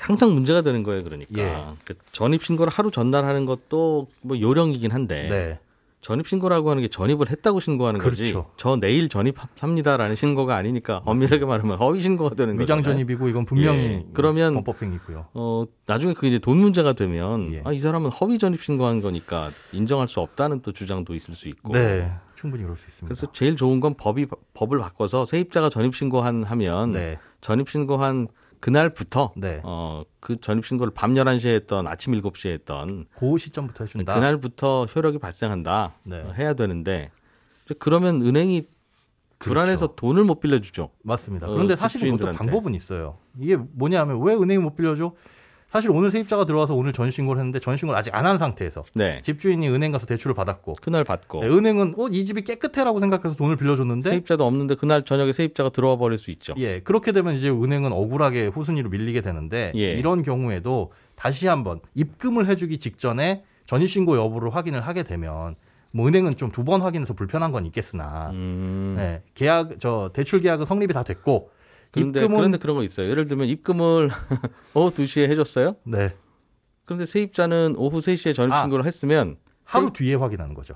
항상 0.00 0.34
문제가 0.34 0.62
되는 0.62 0.82
거예요, 0.82 1.04
그러니까. 1.04 1.38
예. 1.38 1.64
그 1.84 1.94
전입 2.12 2.42
신고를 2.42 2.72
하루 2.72 2.90
전날 2.90 3.24
하는 3.24 3.46
것도 3.46 4.08
뭐 4.22 4.40
요령이긴 4.40 4.90
한데 4.90 5.28
네. 5.28 5.58
전입 6.06 6.28
신고라고 6.28 6.70
하는 6.70 6.82
게 6.82 6.88
전입을 6.88 7.30
했다고 7.30 7.58
신고하는 7.58 8.00
거지. 8.00 8.30
그렇죠. 8.30 8.50
저 8.56 8.76
내일 8.76 9.08
전입합니다라는 9.08 10.14
신고가 10.14 10.54
아니니까 10.54 11.02
엄밀하게 11.04 11.44
말하면 11.44 11.78
허위 11.78 12.00
신고가 12.00 12.36
되는 12.36 12.54
거죠. 12.54 12.62
위장 12.62 12.82
전입이고 12.84 13.28
이건 13.28 13.44
분명히 13.44 13.78
예. 13.80 14.06
그러면 14.12 14.54
범법행위고요. 14.54 15.26
어, 15.34 15.64
나중에 15.86 16.12
그게 16.12 16.28
이제 16.28 16.38
돈 16.38 16.58
문제가 16.58 16.92
되면 16.92 17.52
예. 17.54 17.62
아, 17.64 17.72
이 17.72 17.80
사람은 17.80 18.10
허위 18.10 18.38
전입 18.38 18.62
신고한 18.62 19.00
거니까 19.00 19.50
인정할 19.72 20.06
수 20.06 20.20
없다는 20.20 20.62
또 20.62 20.70
주장도 20.70 21.12
있을 21.14 21.34
수 21.34 21.48
있고. 21.48 21.72
네, 21.72 22.08
충분히 22.36 22.62
그럴 22.62 22.76
수 22.76 22.84
있습니다. 22.86 23.06
그래서 23.08 23.32
제일 23.32 23.56
좋은 23.56 23.80
건 23.80 23.94
법이 23.94 24.26
법을 24.54 24.78
바꿔서 24.78 25.24
세입자가 25.24 25.70
전입 25.70 25.96
신고한 25.96 26.44
하면 26.44 26.92
네, 26.92 27.18
전입 27.40 27.68
신고한 27.68 28.28
그날부터 28.60 29.32
네. 29.36 29.60
어, 29.64 30.02
그 30.20 30.40
전입 30.40 30.66
신고를 30.66 30.92
밤 30.94 31.14
11시에 31.14 31.54
했던 31.54 31.86
아침 31.86 32.12
7시에 32.14 32.52
했던 32.52 33.04
그 33.18 33.38
시점부터 33.38 33.84
해준다. 33.84 34.14
그날부터 34.14 34.86
효력이 34.86 35.18
발생한다. 35.18 35.94
네. 36.04 36.20
어, 36.20 36.32
해야 36.36 36.54
되는데 36.54 37.10
그러면 37.78 38.22
은행이 38.22 38.66
불안해서 39.38 39.94
돈을 39.94 40.24
못 40.24 40.40
빌려주죠. 40.40 40.90
맞습니다. 41.02 41.46
어, 41.48 41.52
그런데 41.52 41.76
사실은 41.76 42.06
그것도 42.06 42.16
집주인들한테. 42.18 42.38
방법은 42.52 42.74
있어요. 42.74 43.18
이게 43.38 43.56
뭐냐면 43.56 44.20
왜 44.22 44.34
은행이 44.34 44.58
못 44.58 44.74
빌려줘? 44.76 45.12
사실 45.76 45.90
오늘 45.90 46.10
세입자가 46.10 46.46
들어와서 46.46 46.74
오늘 46.74 46.94
전신고를 46.94 47.38
했는데 47.38 47.58
전신고를 47.58 47.98
아직 47.98 48.14
안 48.14 48.24
한 48.24 48.38
상태에서 48.38 48.82
네. 48.94 49.20
집주인이 49.20 49.68
은행 49.68 49.92
가서 49.92 50.06
대출을 50.06 50.34
받았고 50.34 50.72
그날 50.80 51.04
받고 51.04 51.40
네, 51.42 51.48
은행은 51.48 51.96
어, 51.98 52.08
이 52.08 52.24
집이 52.24 52.44
깨끗해라고 52.44 52.98
생각해서 52.98 53.36
돈을 53.36 53.56
빌려줬는데 53.56 54.08
세입자도 54.08 54.46
없는데 54.46 54.76
그날 54.76 55.04
저녁에 55.04 55.34
세입자가 55.34 55.68
들어와 55.68 55.96
버릴 55.96 56.16
수 56.16 56.30
있죠. 56.30 56.54
예 56.56 56.80
그렇게 56.80 57.12
되면 57.12 57.34
이제 57.34 57.50
은행은 57.50 57.92
억울하게 57.92 58.46
후순위로 58.46 58.88
밀리게 58.88 59.20
되는데 59.20 59.72
예. 59.76 59.90
이런 59.90 60.22
경우에도 60.22 60.92
다시 61.14 61.46
한번 61.46 61.80
입금을 61.94 62.46
해주기 62.46 62.78
직전에 62.78 63.44
전입신고 63.66 64.16
여부를 64.16 64.54
확인을 64.54 64.80
하게 64.80 65.02
되면 65.02 65.56
뭐 65.92 66.08
은행은 66.08 66.36
좀 66.36 66.50
두 66.52 66.64
번 66.64 66.80
확인해서 66.80 67.12
불편한 67.12 67.52
건 67.52 67.66
있겠으나 67.66 68.30
음. 68.32 68.94
네, 68.96 69.20
계약 69.34 69.78
저 69.78 70.10
대출 70.14 70.40
계약은 70.40 70.64
성립이 70.64 70.94
다 70.94 71.02
됐고 71.02 71.50
그런데 71.96 72.20
입금은 72.20 72.36
그런데 72.38 72.58
그런 72.58 72.76
거 72.76 72.82
있어요. 72.82 73.08
예를 73.10 73.26
들면 73.26 73.48
입금을 73.48 74.10
오후 74.74 74.90
2시에 74.92 75.28
해줬어요. 75.30 75.76
네 75.84 76.14
그런데 76.84 77.06
세입자는 77.06 77.74
오후 77.76 77.98
3시에 77.98 78.34
전입 78.34 78.52
아. 78.52 78.60
신고를 78.60 78.84
했으면 78.86 79.36
하루 79.64 79.92
뒤에 79.92 80.14
확인하는 80.14 80.54
거죠. 80.54 80.74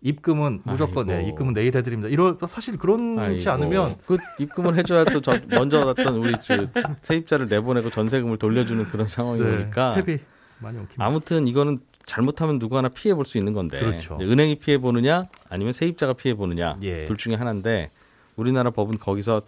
입금은 0.00 0.60
무조건 0.64 1.06
네, 1.06 1.16
아이고. 1.16 1.28
입금은 1.30 1.54
내일 1.54 1.74
해드립니다. 1.76 2.10
이런 2.10 2.38
사실 2.46 2.76
그렇지 2.76 3.18
아이고, 3.48 3.50
않으면 3.50 3.96
그 4.06 4.18
입금을 4.38 4.76
해줘야 4.76 5.04
또 5.04 5.20
저, 5.22 5.38
먼저 5.48 5.84
왔던 5.86 6.16
우리 6.16 6.34
저 6.42 6.66
세입자를 7.00 7.46
내보내고 7.48 7.88
전세금을 7.88 8.36
돌려주는 8.36 8.84
그런 8.88 9.06
상황이 9.06 9.40
네, 9.42 9.48
오니까 9.56 9.92
스텝이 9.94 10.18
많이 10.60 10.78
엉킵니다. 10.78 10.94
아무튼 10.98 11.48
이거는 11.48 11.80
잘못하면 12.04 12.58
누구 12.58 12.76
하나 12.76 12.90
피해 12.90 13.14
볼 13.14 13.24
수 13.24 13.38
있는 13.38 13.54
건데 13.54 13.80
그렇죠. 13.80 14.18
은행이 14.20 14.56
피해 14.56 14.76
보느냐 14.76 15.24
아니면 15.48 15.72
세입자가 15.72 16.12
피해 16.12 16.34
보느냐 16.34 16.76
예. 16.82 17.06
둘 17.06 17.16
중에 17.16 17.34
하나인데 17.34 17.90
우리나라 18.36 18.70
법은 18.70 18.98
거기서 18.98 19.40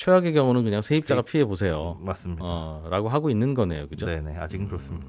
최악의 0.00 0.32
경우는 0.32 0.64
그냥 0.64 0.80
세입자가 0.80 1.20
피해 1.22 1.44
보세요. 1.44 1.98
맞습니다. 2.00 2.42
어,라고 2.42 3.10
하고 3.10 3.28
있는 3.28 3.52
거네요, 3.52 3.86
그죠? 3.86 4.06
네네 4.06 4.34
아직은 4.38 4.66
그렇습니다. 4.66 5.06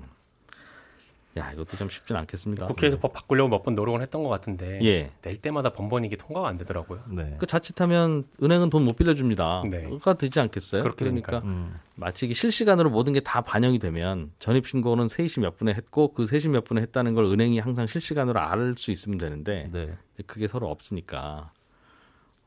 야 1.37 1.49
이것도 1.53 1.77
참 1.77 1.87
쉽진 1.87 2.17
않겠습니다. 2.17 2.65
국회에서 2.65 2.99
법 2.99 3.13
바꾸려고 3.13 3.47
몇 3.49 3.63
번 3.63 3.73
노력을 3.73 4.01
했던 4.01 4.21
것 4.21 4.27
같은데 4.27 4.81
예. 4.83 5.11
낼 5.21 5.37
때마다 5.37 5.69
번번이게 5.71 6.17
통과가 6.17 6.49
안 6.49 6.57
되더라고요. 6.57 7.03
네. 7.07 7.37
그 7.39 7.45
자칫하면 7.45 8.25
은행은 8.43 8.69
돈 8.69 8.83
못 8.83 8.97
빌려줍니다. 8.97 9.63
네. 9.69 9.83
그가 9.87 10.15
되지 10.15 10.41
않겠어요? 10.41 10.83
그렇게 10.83 11.05
그러니까 11.05 11.37
음, 11.45 11.79
마치 11.95 12.25
이게 12.25 12.33
실시간으로 12.33 12.89
모든 12.89 13.13
게 13.13 13.21
다 13.21 13.39
반영이 13.39 13.79
되면 13.79 14.33
전입 14.39 14.67
신고는 14.67 15.07
3시 15.07 15.39
몇 15.39 15.55
분에 15.55 15.73
했고 15.73 16.11
그 16.13 16.23
3시 16.23 16.49
몇 16.49 16.65
분에 16.65 16.81
했다는 16.81 17.13
걸 17.13 17.23
은행이 17.23 17.59
항상 17.59 17.87
실시간으로 17.87 18.37
알 18.41 18.75
수 18.77 18.91
있으면 18.91 19.17
되는데 19.17 19.69
네. 19.71 19.95
그게 20.27 20.49
서로 20.49 20.67
없으니까 20.69 21.53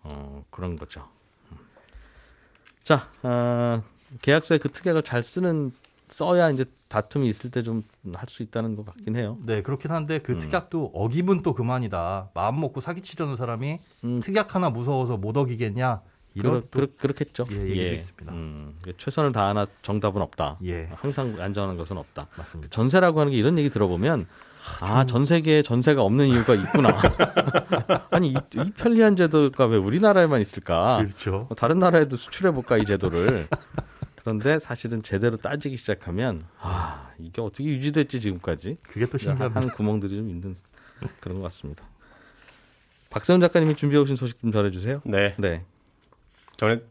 어, 0.03 0.45
그런 0.51 0.77
거죠. 0.77 1.09
음. 2.85 2.87
자, 2.87 3.09
어, 3.23 3.83
계약서에 4.21 4.59
그 4.59 4.69
특약을 4.71 5.03
잘 5.03 5.23
쓰는 5.23 5.73
써야 6.09 6.51
이제 6.51 6.65
다툼이 6.89 7.27
있을 7.29 7.51
때 7.51 7.63
좀 7.63 7.83
할 8.15 8.29
수 8.29 8.43
있다는 8.43 8.77
것 8.77 8.85
같긴 8.85 9.17
해요. 9.17 9.39
네 9.45 9.63
그렇긴 9.63 9.91
한데 9.91 10.19
그 10.19 10.33
음. 10.33 10.39
특약도 10.39 10.91
어기면 10.95 11.43
또 11.43 11.55
그만이다. 11.55 12.31
마음 12.35 12.61
먹고 12.61 12.81
사기 12.83 13.01
치려는 13.01 13.37
사람이 13.37 13.81
음, 14.05 14.21
특약 14.21 14.55
하나 14.55 14.69
무서워서 14.71 15.17
못 15.17 15.37
어기겠냐? 15.37 16.03
이런 16.35 16.69
그렇, 16.71 16.87
또- 16.87 16.95
그렇, 16.99 17.15
겠죠 17.15 17.47
예, 17.51 17.57
얘기도 17.57 17.95
있습니다. 17.95 18.33
음, 18.33 18.77
최선을 18.99 19.33
다하나 19.33 19.67
정답은 19.83 20.21
없다. 20.21 20.59
예 20.65 20.89
항상 20.95 21.37
안전한 21.41 21.77
것은 21.79 21.97
없다. 21.97 22.29
맞습니다. 22.37 22.71
전세라고 22.71 23.21
하는 23.21 23.33
게 23.33 23.39
이런 23.39 23.57
얘기 23.59 23.71
들어보면 23.71 24.27
아, 24.81 25.05
전 25.05 25.27
세계에 25.27 25.63
전세가 25.63 26.03
없는 26.03 26.27
이유가 26.27 26.55
있구나. 26.55 26.91
아니 28.11 28.29
이, 28.29 28.35
이 28.55 28.71
편리한 28.77 29.17
제도가 29.17 29.67
왜 29.67 29.77
우리나라에만 29.77 30.41
있을까? 30.41 30.99
그렇죠. 30.99 31.47
뭐 31.49 31.57
다른 31.57 31.79
나라에도 31.79 32.17
수출해 32.17 32.53
볼까 32.53 32.77
이 32.77 32.85
제도를. 32.85 33.49
그런데 34.21 34.59
사실은 34.59 35.03
제대로 35.03 35.37
따지기 35.37 35.77
시작하면 35.77 36.43
아 36.61 37.11
이게 37.19 37.43
어떻게 37.43 37.65
유지됐지 37.65 38.21
지금까지 38.21 38.79
그게 38.83 39.05
또 39.07 39.19
신기합니다. 39.19 39.61
하는 39.61 39.69
구멍들이 39.75 40.17
좀 40.17 40.31
있는 40.31 40.57
그런 41.21 41.39
것 41.39 41.45
같습니다. 41.45 41.85
박세훈 43.11 43.41
작가님이 43.41 43.77
준비해 43.77 44.01
오신 44.01 44.17
소식 44.17 44.41
좀 44.41 44.51
전해주세요. 44.51 45.03
네, 45.05 45.37
네, 45.39 45.63
저는 46.57 46.83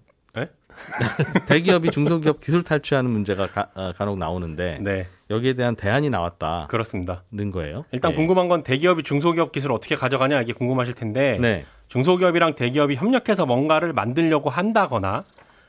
대기업이 1.47 1.91
중소기업 1.91 2.39
기술 2.39 2.63
탈취하는 2.63 3.09
문제가 3.09 3.47
가, 3.47 3.67
어, 3.75 3.91
간혹 3.93 4.17
나오는데 4.17 4.79
네 4.81 5.07
여기에 5.29 5.53
대한 5.53 5.75
대안이 5.75 6.09
나왔다는 6.09 6.67
그렇습니다. 6.67 7.23
거예요. 7.51 7.85
일단 7.91 8.11
예. 8.11 8.15
궁금한 8.15 8.47
건 8.47 8.63
대기업이 8.63 9.03
중소기업 9.03 9.51
기술을 9.51 9.75
어떻게 9.75 9.95
가져가냐 9.95 10.41
이게 10.41 10.53
궁금하실 10.53 10.93
텐데 10.93 11.37
네, 11.41 11.65
중소기업이랑 11.87 12.55
대기업이 12.55 12.95
협력해서 12.95 13.45
뭔가를 13.45 13.93
만들려고 13.93 14.49
한다거나 14.49 15.23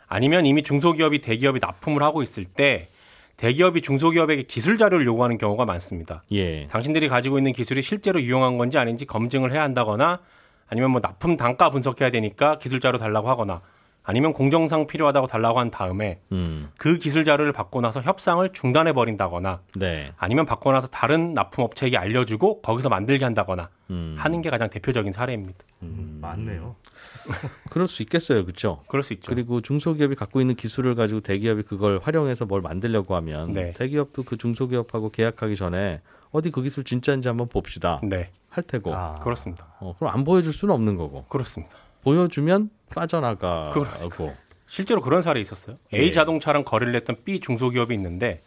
아니면 0.07 0.47
이미 0.47 0.63
중소기업이 0.63 1.21
대기업이 1.21 1.61
납품을 1.61 2.03
하고 2.03 2.23
있을 2.23 2.45
때 2.45 2.89
대기업이 3.37 3.83
중소기업에게 3.83 4.45
기술 4.45 4.79
자료를 4.79 5.07
요구하는 5.07 5.39
경우가 5.39 5.65
많습니다. 5.65 6.23
예, 6.33 6.67
당신들이 6.69 7.09
가지고 7.09 7.39
있는 7.39 7.53
기술이 7.53 7.83
실제로 7.83 8.21
유용한 8.21 8.59
건지 8.59 8.79
아닌지 8.79 9.07
검증을 9.07 9.53
해야 9.53 9.63
한다거나 9.63 10.21
아니면 10.69 10.91
뭐 10.91 11.01
납품 11.01 11.37
단가 11.37 11.71
분석해야 11.71 12.11
되니까 12.11 12.59
기술 12.59 12.81
자료 12.81 12.99
달라고 12.99 13.29
하거나 13.29 13.61
아니면 14.07 14.35
공정상 14.35 14.87
필요하다고 14.87 15.27
달라고 15.27 15.59
한 15.59 15.71
다음에 15.71 16.21
음, 16.31 16.69
그 16.79 16.99
기술 16.99 17.25
자료를 17.25 17.53
받고 17.53 17.81
나서 17.81 18.03
협상을 18.03 18.47
중단해 18.53 18.93
버린다거나 18.93 19.63
네, 19.77 20.13
아니면 20.19 20.45
받고 20.45 20.73
나서 20.73 20.89
다른 20.89 21.33
납품 21.33 21.65
업체에게 21.65 21.97
알려주고 21.97 22.61
거기서 22.61 22.91
만들게 22.91 23.25
한다거나 23.25 23.71
음, 23.91 24.15
하는 24.19 24.43
게 24.43 24.51
가장 24.51 24.69
대표적인 24.69 25.11
사례입니다. 25.11 25.59
음, 25.83 26.19
맞네요. 26.21 26.77
그럴 27.71 27.87
수 27.87 28.03
있겠어요, 28.03 28.45
그렇죠? 28.45 28.83
그럴 28.89 29.03
수 29.03 29.15
있죠. 29.15 29.31
그리고 29.31 29.63
중소기업이 29.63 30.17
갖고 30.17 30.41
있는 30.43 30.55
기술을 30.55 30.95
가지고 30.95 31.21
대기업이 31.21 31.63
그걸 31.63 31.99
활용해서 32.03 32.45
뭘 32.45 32.61
만들려고 32.61 33.17
하면 33.17 33.55
네. 33.55 33.73
대기업도 33.73 34.25
그 34.25 34.37
중소기업하고 34.37 35.11
계약하기 35.11 35.57
전에 35.57 36.03
어디 36.31 36.51
그 36.51 36.61
기술 36.61 36.85
진짜인지 36.85 37.29
한번 37.29 37.49
봅시다 37.49 38.01
네, 38.03 38.31
할 38.51 38.65
테고 38.65 38.95
아, 38.95 39.15
그렇습니다. 39.15 39.67
어, 39.81 39.95
그럼 39.99 40.13
안 40.13 40.25
보여줄 40.25 40.53
수는 40.53 40.75
없는 40.75 40.97
거고 40.97 41.25
그렇습니다. 41.25 41.84
보여주면 42.05 42.71
빠져나가고 42.95 44.35
실제로 44.67 45.01
그런 45.01 45.23
사례 45.23 45.41
있었어요. 45.41 45.77
예. 45.93 45.99
A 45.99 46.13
자동차랑 46.13 46.65
거래를 46.65 46.95
했던 46.95 47.17
B 47.25 47.41
중소기업이 47.41 47.95
있는데 47.95 48.41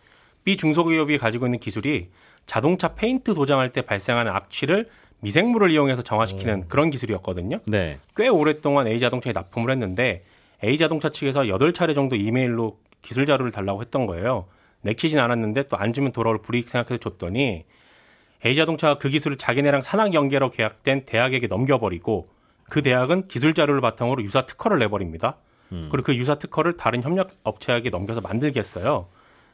B 0.43 0.57
중소기업이 0.57 1.17
가지고 1.17 1.47
있는 1.47 1.59
기술이 1.59 2.09
자동차 2.45 2.89
페인트 2.89 3.33
도장할 3.33 3.73
때 3.73 3.81
발생하는 3.81 4.31
악취를 4.31 4.89
미생물을 5.19 5.71
이용해서 5.71 6.03
정화시키는 6.03 6.67
그런 6.67 6.89
기술이었거든요. 6.89 7.59
네, 7.65 7.99
꽤 8.15 8.27
오랫동안 8.27 8.87
A 8.87 8.99
자동차에 8.99 9.33
납품을 9.33 9.71
했는데 9.71 10.23
A 10.63 10.77
자동차 10.77 11.09
측에서 11.09 11.41
8차례 11.41 11.95
정도 11.95 12.15
이메일로 12.15 12.77
기술 13.01 13.25
자료를 13.25 13.51
달라고 13.51 13.81
했던 13.81 14.05
거예요. 14.05 14.47
내키진 14.81 15.19
않았는데 15.19 15.67
또 15.69 15.77
안 15.77 15.91
주면 15.91 16.11
돌아올 16.11 16.41
불이익 16.41 16.69
생각해서 16.69 16.97
줬더니 16.97 17.65
A 18.45 18.55
자동차가 18.55 18.97
그 18.99 19.09
기술을 19.09 19.37
자기네랑 19.37 19.81
산학 19.81 20.13
연계로 20.13 20.51
계약된 20.51 21.05
대학에게 21.05 21.47
넘겨버리고 21.47 22.29
그 22.69 22.81
대학은 22.81 23.27
기술 23.27 23.53
자료를 23.53 23.81
바탕으로 23.81 24.23
유사 24.23 24.45
특허를 24.45 24.79
내버립니다. 24.79 25.37
음. 25.71 25.89
그리고 25.91 26.07
그 26.07 26.15
유사 26.15 26.35
특허를 26.35 26.77
다른 26.77 27.01
협력 27.03 27.31
업체에게 27.43 27.89
넘겨서 27.89 28.21
만들겠어요. 28.21 29.07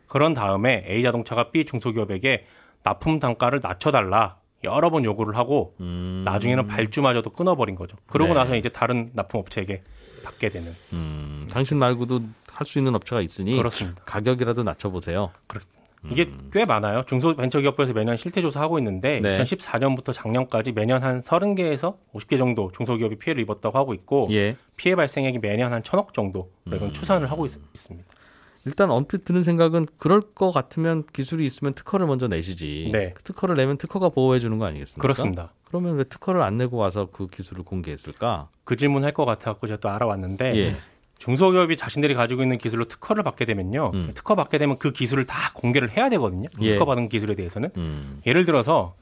그런 0.08 0.34
다음에 0.34 0.86
A 0.88 1.02
자동차가 1.04 1.52
B 1.52 1.66
중소기업에게 1.66 2.46
납품 2.84 3.20
단가를 3.20 3.60
낮춰달라 3.64 4.38
여러 4.64 4.90
번 4.90 5.04
요구를 5.04 5.36
하고 5.36 5.74
음, 5.82 6.22
나중에는 6.26 6.68
발주마저도 6.68 7.32
끊어버린 7.32 7.76
거죠. 7.76 7.98
그러고 8.08 8.34
네. 8.34 8.40
나서 8.40 8.56
이제 8.56 8.70
다른 8.70 9.12
납품 9.14 9.40
업체에게 9.42 9.84
받게 10.24 10.50
되는 10.50 10.72
음, 10.94 11.48
당신 11.52 11.80
말고도 11.80 12.22
할 12.54 12.66
수 12.68 12.78
있는 12.78 12.94
업체가 12.94 13.22
있으니 13.22 13.58
그렇습니다. 13.58 14.04
가격이라도 14.06 14.62
낮춰보세요. 14.64 15.32
그렇습니다. 15.48 15.83
이게 16.10 16.30
꽤 16.52 16.66
많아요. 16.66 17.04
중소벤처기업부에서 17.08 17.94
매년 17.94 18.18
실태조사 18.18 18.60
하고 18.62 18.78
있는데 18.80 19.20
네. 19.22 19.34
2014년부터 19.34 20.12
작년까지 20.14 20.74
매년 20.74 21.02
한 21.04 21.22
30개에서 21.22 21.96
50개 22.14 22.38
정도 22.38 22.72
중소기업이 22.76 23.18
피해를 23.18 23.42
입었다고 23.44 23.78
하고 23.78 23.94
있고 23.94 24.28
예, 24.32 24.58
피해 24.76 24.96
발생액이 24.96 25.40
매년 25.40 25.72
한 25.72 25.82
천억 25.84 26.14
정도 26.14 26.52
이건 26.68 26.90
음. 26.90 26.92
추산을 26.94 27.32
하고 27.32 27.46
있, 27.46 27.52
습니다 27.74 28.08
일단 28.66 28.92
언뜻 28.92 29.26
드는 29.26 29.44
생각은 29.44 29.88
그럴 29.98 30.22
것 30.22 30.52
같으면 30.52 31.04
기술이 31.12 31.46
있으면 31.46 31.74
특허를 31.74 32.06
먼저 32.08 32.28
내시지. 32.28 32.90
네. 32.94 33.12
그 33.14 33.22
특허를 33.24 33.56
내면 33.56 33.78
특허가 33.78 34.08
보호해 34.10 34.40
주는 34.40 34.58
거 34.58 34.66
아니겠습니까? 34.66 35.02
그렇습니다. 35.02 35.52
그러면 35.66 35.96
왜 35.98 36.04
특허를 36.06 36.42
안 36.42 36.58
내고 36.58 36.78
와서 36.78 37.10
그 37.12 37.28
기술을 37.28 37.64
공개했을까? 37.66 38.48
그 38.64 38.76
질문 38.78 39.04
할 39.04 39.12
것 39.14 39.26
같아갖고 39.26 39.68
제가 39.68 39.80
또 39.82 39.90
알아왔는데 39.90 40.56
예. 40.56 40.76
중소기업이 41.20 41.78
자신들이 41.78 42.14
가지고 42.16 42.44
있는 42.44 42.58
기술로 42.58 42.86
특허를 42.86 43.24
받게 43.24 43.46
되면요. 43.46 43.92
음. 43.94 44.12
특허 44.14 44.36
받게 44.36 44.58
되면 44.58 44.78
그 44.78 44.92
기술을 44.92 45.26
다 45.26 45.52
공개를 45.54 45.92
해야 45.96 46.10
되거든요. 46.10 46.48
예. 46.62 46.74
특허 46.74 46.86
받은 46.86 47.10
기술에 47.10 47.36
대해서는. 47.36 47.70
음. 47.78 48.22
예를 48.26 48.46
들어서 48.46 48.96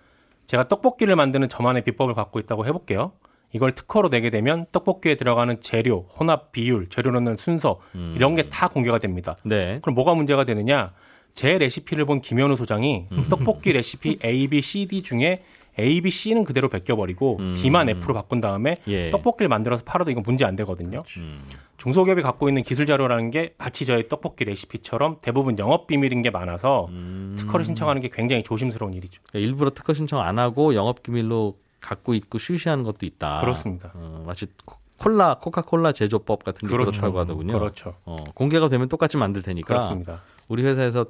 제가 0.48 0.68
떡볶이를 0.68 1.16
만드는 1.16 1.50
저만의 1.50 1.84
비법을 1.84 2.14
갖고 2.14 2.40
있다고 2.40 2.66
해볼게요. 2.68 3.14
이걸 3.54 3.74
특허로 3.76 4.10
내게 4.10 4.30
되면 4.30 4.66
떡볶이에 4.72 5.16
들어가는 5.16 5.60
재료, 5.62 6.06
혼합 6.18 6.52
비율, 6.52 6.88
재료 6.90 7.12
넣는 7.12 7.36
순서 7.36 7.80
음. 7.96 8.14
이런 8.16 8.36
게 8.36 8.50
다 8.50 8.68
공개가 8.70 8.98
됩니다. 9.00 9.36
네. 9.44 9.80
그럼 9.82 9.96
뭐가 9.96 10.14
문제가 10.14 10.46
되느냐? 10.46 10.94
제 11.34 11.58
레시피를 11.58 12.06
본 12.06 12.22
김현우 12.22 12.56
소장이 12.56 13.08
음. 13.12 13.26
떡볶이 13.30 13.74
레시피 13.74 14.20
A, 14.24 14.48
B, 14.48 14.62
C, 14.62 14.86
D 14.88 15.02
중에 15.02 15.44
A, 15.80 16.02
B, 16.02 16.12
C는 16.12 16.44
그대로 16.44 16.68
베껴버리고 16.70 17.38
음. 17.40 17.56
D만 17.56 17.88
F로 17.90 18.14
바꾼 18.14 18.42
다음에 18.42 18.76
예. 18.88 19.10
떡볶이를 19.10 19.48
만들어서 19.48 19.84
팔아도 19.86 20.12
이건 20.12 20.24
문제 20.26 20.44
안 20.46 20.56
되거든요. 20.58 21.04
음. 21.18 21.40
중소기업이 21.82 22.22
갖고 22.22 22.48
있는 22.48 22.62
기술 22.62 22.86
자료라는 22.86 23.32
게 23.32 23.56
마치 23.58 23.88
저희 23.88 24.08
떡볶이 24.08 24.46
레시피처럼 24.46 25.18
대부분 25.24 25.58
영업 25.58 25.88
비밀인 25.88 26.22
게 26.22 26.30
많아서 26.30 26.86
음. 26.90 27.36
특허를 27.40 27.66
신청하는 27.66 28.04
게 28.04 28.10
굉장히 28.14 28.44
조심스러운 28.44 28.94
일이죠. 28.94 29.20
일부러 29.34 29.72
특허 29.72 29.96
신청 29.96 30.20
안 30.22 30.38
하고 30.38 30.76
영업 30.76 31.02
기밀로 31.02 31.58
갖고 31.80 32.14
있고 32.14 32.38
쉬쉬하는 32.38 32.84
것도 32.84 33.08
있다. 33.08 33.42
그렇습니다. 33.42 33.92
어, 33.96 34.24
마치 34.28 34.46
코- 34.64 34.78
콜라 35.00 35.40
코카콜라 35.40 35.92
제조법 35.92 36.44
같은 36.44 36.70
게 36.70 36.78
그렇다고 36.78 37.18
하더군요. 37.18 37.58
그렇죠. 37.58 37.96
어, 38.06 38.26
공개가 38.36 38.70
되면 38.70 38.88
똑같이 38.88 39.18
만들 39.18 39.42
테니까 39.42 39.66
그렇습니다. 39.68 40.22
우리 40.50 40.62
회사에서 40.64 41.08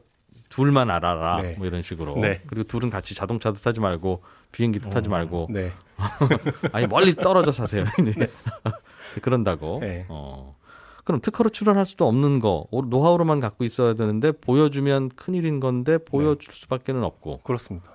둘만 0.47 0.89
알아라 0.89 1.41
네. 1.41 1.55
뭐 1.57 1.67
이런 1.67 1.81
식으로 1.81 2.15
네. 2.15 2.41
그리고 2.47 2.65
둘은 2.65 2.89
같이 2.89 3.13
자동차도 3.13 3.59
타지 3.59 3.81
말고 3.81 4.23
비행기도 4.53 4.89
타지 4.89 5.09
말고 5.09 5.47
네. 5.49 5.73
아니 6.71 6.87
멀리 6.87 7.13
떨어져 7.13 7.51
사세요 7.51 7.83
이제. 8.07 8.31
그런다고 9.21 9.79
네. 9.81 10.05
어. 10.07 10.55
그럼 11.03 11.19
특허로 11.21 11.49
출원할 11.49 11.85
수도 11.85 12.07
없는 12.07 12.39
거 12.39 12.65
오- 12.71 12.81
노하우로만 12.83 13.39
갖고 13.39 13.63
있어야 13.63 13.93
되는데 13.93 14.31
보여주면 14.31 15.09
큰일인 15.09 15.59
건데 15.59 15.97
보여줄 15.97 16.53
수밖에는 16.53 17.03
없고 17.03 17.39
그렇습니다. 17.43 17.91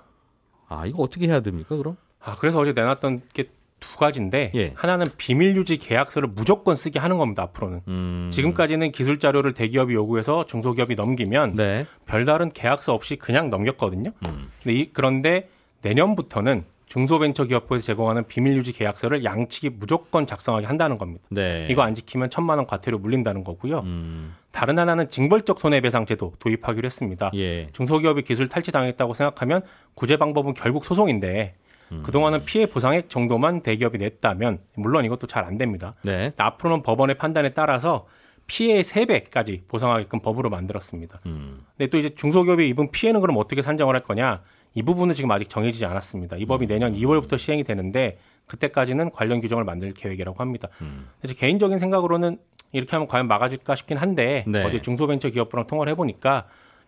아 0.67 0.85
이거 0.85 1.01
어떻게 1.03 1.27
해야 1.27 1.39
됩니까 1.39 1.77
그럼 1.77 1.97
아, 2.19 2.35
그래서 2.37 2.59
어제 2.59 2.73
내놨던 2.73 3.21
게 3.33 3.45
두 3.79 3.97
가지인데 3.97 4.51
예. 4.55 4.71
하나는 4.75 5.05
비밀 5.17 5.55
유지 5.55 5.77
계약서를 5.77 6.29
무조건 6.29 6.75
쓰게 6.75 6.97
하는 6.99 7.17
겁니다. 7.17 7.43
앞으로는. 7.43 7.81
음. 7.87 8.29
지금까지는 8.31 8.91
기술 8.91 9.19
자료를 9.19 9.53
대기업이 9.53 9.93
요구해서 9.93 10.45
중소기업이 10.45 10.95
넘기면 10.95 11.55
네 11.55 11.85
별다른 12.05 12.49
계약서 12.49 12.93
없이 12.93 13.17
그냥 13.17 13.49
넘겼거든요. 13.49 14.11
음. 14.25 14.49
근데, 14.63 14.73
이, 14.79 14.89
그런데 14.91 15.49
내년부터는 15.83 16.65
중소벤처기업부에서 16.87 17.85
제공하는 17.85 18.27
비밀유지 18.27 18.73
계약서를 18.73 19.23
양측이 19.23 19.71
무조건 19.71 20.25
작성하게 20.25 20.65
한다는 20.65 20.97
겁니다. 20.97 21.23
네. 21.29 21.67
이거 21.69 21.81
안 21.81 21.93
지키면 21.95 22.29
천만 22.29 22.57
원 22.57 22.65
과태료 22.65 22.97
물린다는 22.99 23.43
거고요. 23.43 23.79
음. 23.79 24.35
다른 24.51 24.79
하나는 24.79 25.09
징벌적 25.09 25.59
손해배상 25.59 26.05
제도 26.05 26.33
도입하기로 26.39 26.85
했습니다. 26.85 27.31
예. 27.35 27.69
중소기업이 27.73 28.23
기술 28.23 28.47
탈취당했다고 28.49 29.13
생각하면 29.13 29.61
구제 29.93 30.17
방법은 30.17 30.53
결국 30.53 30.85
소송인데 30.85 31.55
음. 31.91 32.03
그동안은 32.03 32.43
피해 32.45 32.65
보상액 32.65 33.09
정도만 33.09 33.61
대기업이 33.61 33.97
냈다면 33.97 34.59
물론 34.75 35.05
이것도 35.05 35.27
잘 35.27 35.45
안 35.45 35.57
됩니다. 35.57 35.93
네. 36.03 36.31
앞으로는 36.37 36.83
법원의 36.83 37.17
판단에 37.17 37.49
따라서 37.53 38.07
피해의 38.47 38.83
3배까지 38.83 39.61
보상하게끔 39.67 40.21
법으로 40.21 40.49
만들었습니다. 40.49 41.19
음. 41.25 41.59
근데 41.77 41.89
또 41.89 41.97
이제 41.97 42.09
중소기업이 42.15 42.67
입은 42.69 42.91
피해는 42.91 43.19
그럼 43.21 43.37
어떻게 43.37 43.61
산정을 43.61 43.93
할 43.93 44.03
거냐? 44.03 44.41
이 44.77 44.83
부분은 44.83 45.15
지금 45.15 45.31
아직 45.31 45.49
정해지지 45.49 45.87
않았습니다. 45.87 46.37
이 46.37 46.45
법이 46.45 46.67
내년 46.67 46.93
2월부터 46.93 47.35
시행이 47.39 47.63
되는데 47.63 48.19
그때까지는 48.45 49.09
관련 49.09 49.41
규정을 49.41 49.63
만들 49.63 49.91
계획이라고 49.91 50.39
합니다. 50.39 50.67
음. 50.81 51.07
그래서 51.19 51.33
개인적인 51.33 51.79
생각으로는 51.79 52.37
이렇게 52.71 52.91
하면 52.91 53.07
과연 53.07 53.27
막아질까 53.27 53.73
싶긴 53.73 53.97
한데 53.97 54.45
네. 54.45 54.63
어제 54.63 54.79
중소벤처기업부랑 54.79 55.65
통화를 55.65 55.89
해보니까 55.93 56.45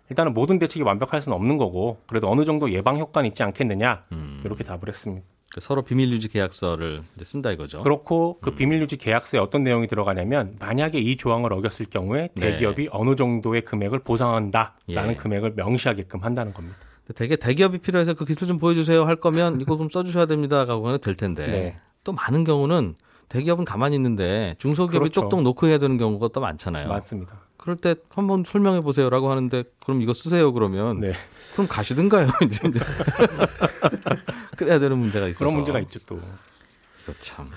일단은 0.10 0.36
모든 0.36 0.60
대책이 0.60 0.84
완벽할 0.84 1.19
수는 1.19 1.36
없는 1.36 1.58
거고 1.58 1.99
그래도 2.06 2.30
어느 2.30 2.45
정도 2.45 2.71
예방 2.71 2.99
효과는 2.99 3.28
있지 3.30 3.41
않겠느냐 3.41 4.04
음. 4.12 4.39
이렇게 4.45 4.63
답을 4.63 4.82
했습니다. 4.88 5.25
그 5.52 5.60
서로 5.60 5.82
비밀 5.82 6.12
유지 6.12 6.28
계약서를 6.28 7.02
쓴다 7.23 7.49
이거죠. 7.49 7.82
그렇고 7.82 8.38
그 8.39 8.52
비밀유지 8.52 8.97
계약서에 8.97 9.39
어떤 9.39 9.63
내용이 9.63 9.88
들어가냐면 9.88 10.58
만약에 10.60 10.99
이 10.99 11.17
조항을 11.17 11.52
어겼을 11.54 11.88
경우에 11.88 12.30
네. 12.36 12.52
대기업이 12.52 12.89
어느 12.91 13.15
정도의 13.15 13.63
금액을 13.63 13.99
보상한다라는 13.99 14.75
예. 14.89 15.15
금액을 15.15 15.54
명시하게끔 15.56 16.23
한다는 16.23 16.54
겁니다. 16.54 16.78
되게 17.15 17.36
대기업이 17.36 17.80
필요해서 17.80 18.13
그 18.13 18.26
기술 18.26 18.48
좀 18.48 18.58
보여주세요 18.58 19.06
할 19.06 19.15
거면 19.15 19.62
이거 19.62 19.78
좀 19.78 19.89
써주셔야 19.89 20.26
됩니다 20.26 20.60
하고 20.60 20.88
하면 20.88 21.00
될 21.00 21.15
텐데 21.15 21.48
네. 21.48 21.80
또 22.04 22.12
많은 22.13 22.43
경우는 22.43 22.95
대기업은 23.30 23.65
가만히 23.65 23.95
있는데 23.95 24.56
중소기업이 24.60 25.10
그렇죠. 25.10 25.22
쪽쪽 25.22 25.43
놓고 25.43 25.67
해야 25.67 25.78
되는 25.78 25.98
경우가 25.98 26.30
또 26.30 26.39
많잖아요. 26.39 26.88
맞습니다. 26.88 27.39
그럴 27.58 27.76
때 27.76 27.93
한번 28.10 28.43
설명해 28.43 28.82
보세요라고 28.82 29.30
하는데 29.30 29.63
그럼 29.84 30.02
이거 30.02 30.13
쓰세요 30.13 30.52
그러면 30.54 31.00
네. 31.02 31.13
그럼 31.54 31.67
가시든가요 31.67 32.28
이제. 32.45 32.62
그래야 34.58 34.80
되는 34.80 34.98
문제가 34.98 35.28
있어서 35.28 35.39
그런 35.45 35.56
문제가 35.56 35.80
있죠 35.82 36.00
또. 36.06 36.15
이거 36.15 37.13
참. 37.22 37.50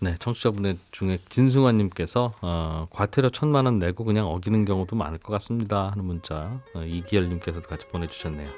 네, 0.00 0.14
청취자분들 0.18 0.78
중에 0.92 1.18
진승환님께서 1.28 2.34
어, 2.40 2.86
과태료 2.90 3.30
천만 3.30 3.66
원 3.66 3.78
내고 3.78 4.04
그냥 4.04 4.26
어기는 4.26 4.64
경우도 4.64 4.94
많을 4.94 5.18
것 5.18 5.32
같습니다 5.34 5.90
하는 5.90 6.04
문자 6.04 6.60
어, 6.74 6.82
이기열님께서도 6.84 7.68
같이 7.68 7.86
보내주셨네요. 7.88 8.48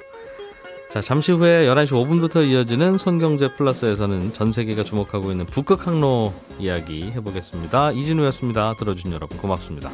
자, 0.91 0.99
잠시 1.01 1.31
후에 1.31 1.67
11시 1.67 1.91
5분부터 1.91 2.45
이어지는 2.45 2.97
손경제 2.97 3.55
플러스에서는 3.55 4.33
전 4.33 4.51
세계가 4.51 4.83
주목하고 4.83 5.31
있는 5.31 5.45
북극 5.45 5.87
항로 5.87 6.33
이야기 6.59 7.03
해보겠습니다. 7.03 7.93
이진우였습니다. 7.93 8.73
들어준 8.73 9.13
여러분 9.13 9.37
고맙습니다. 9.37 9.89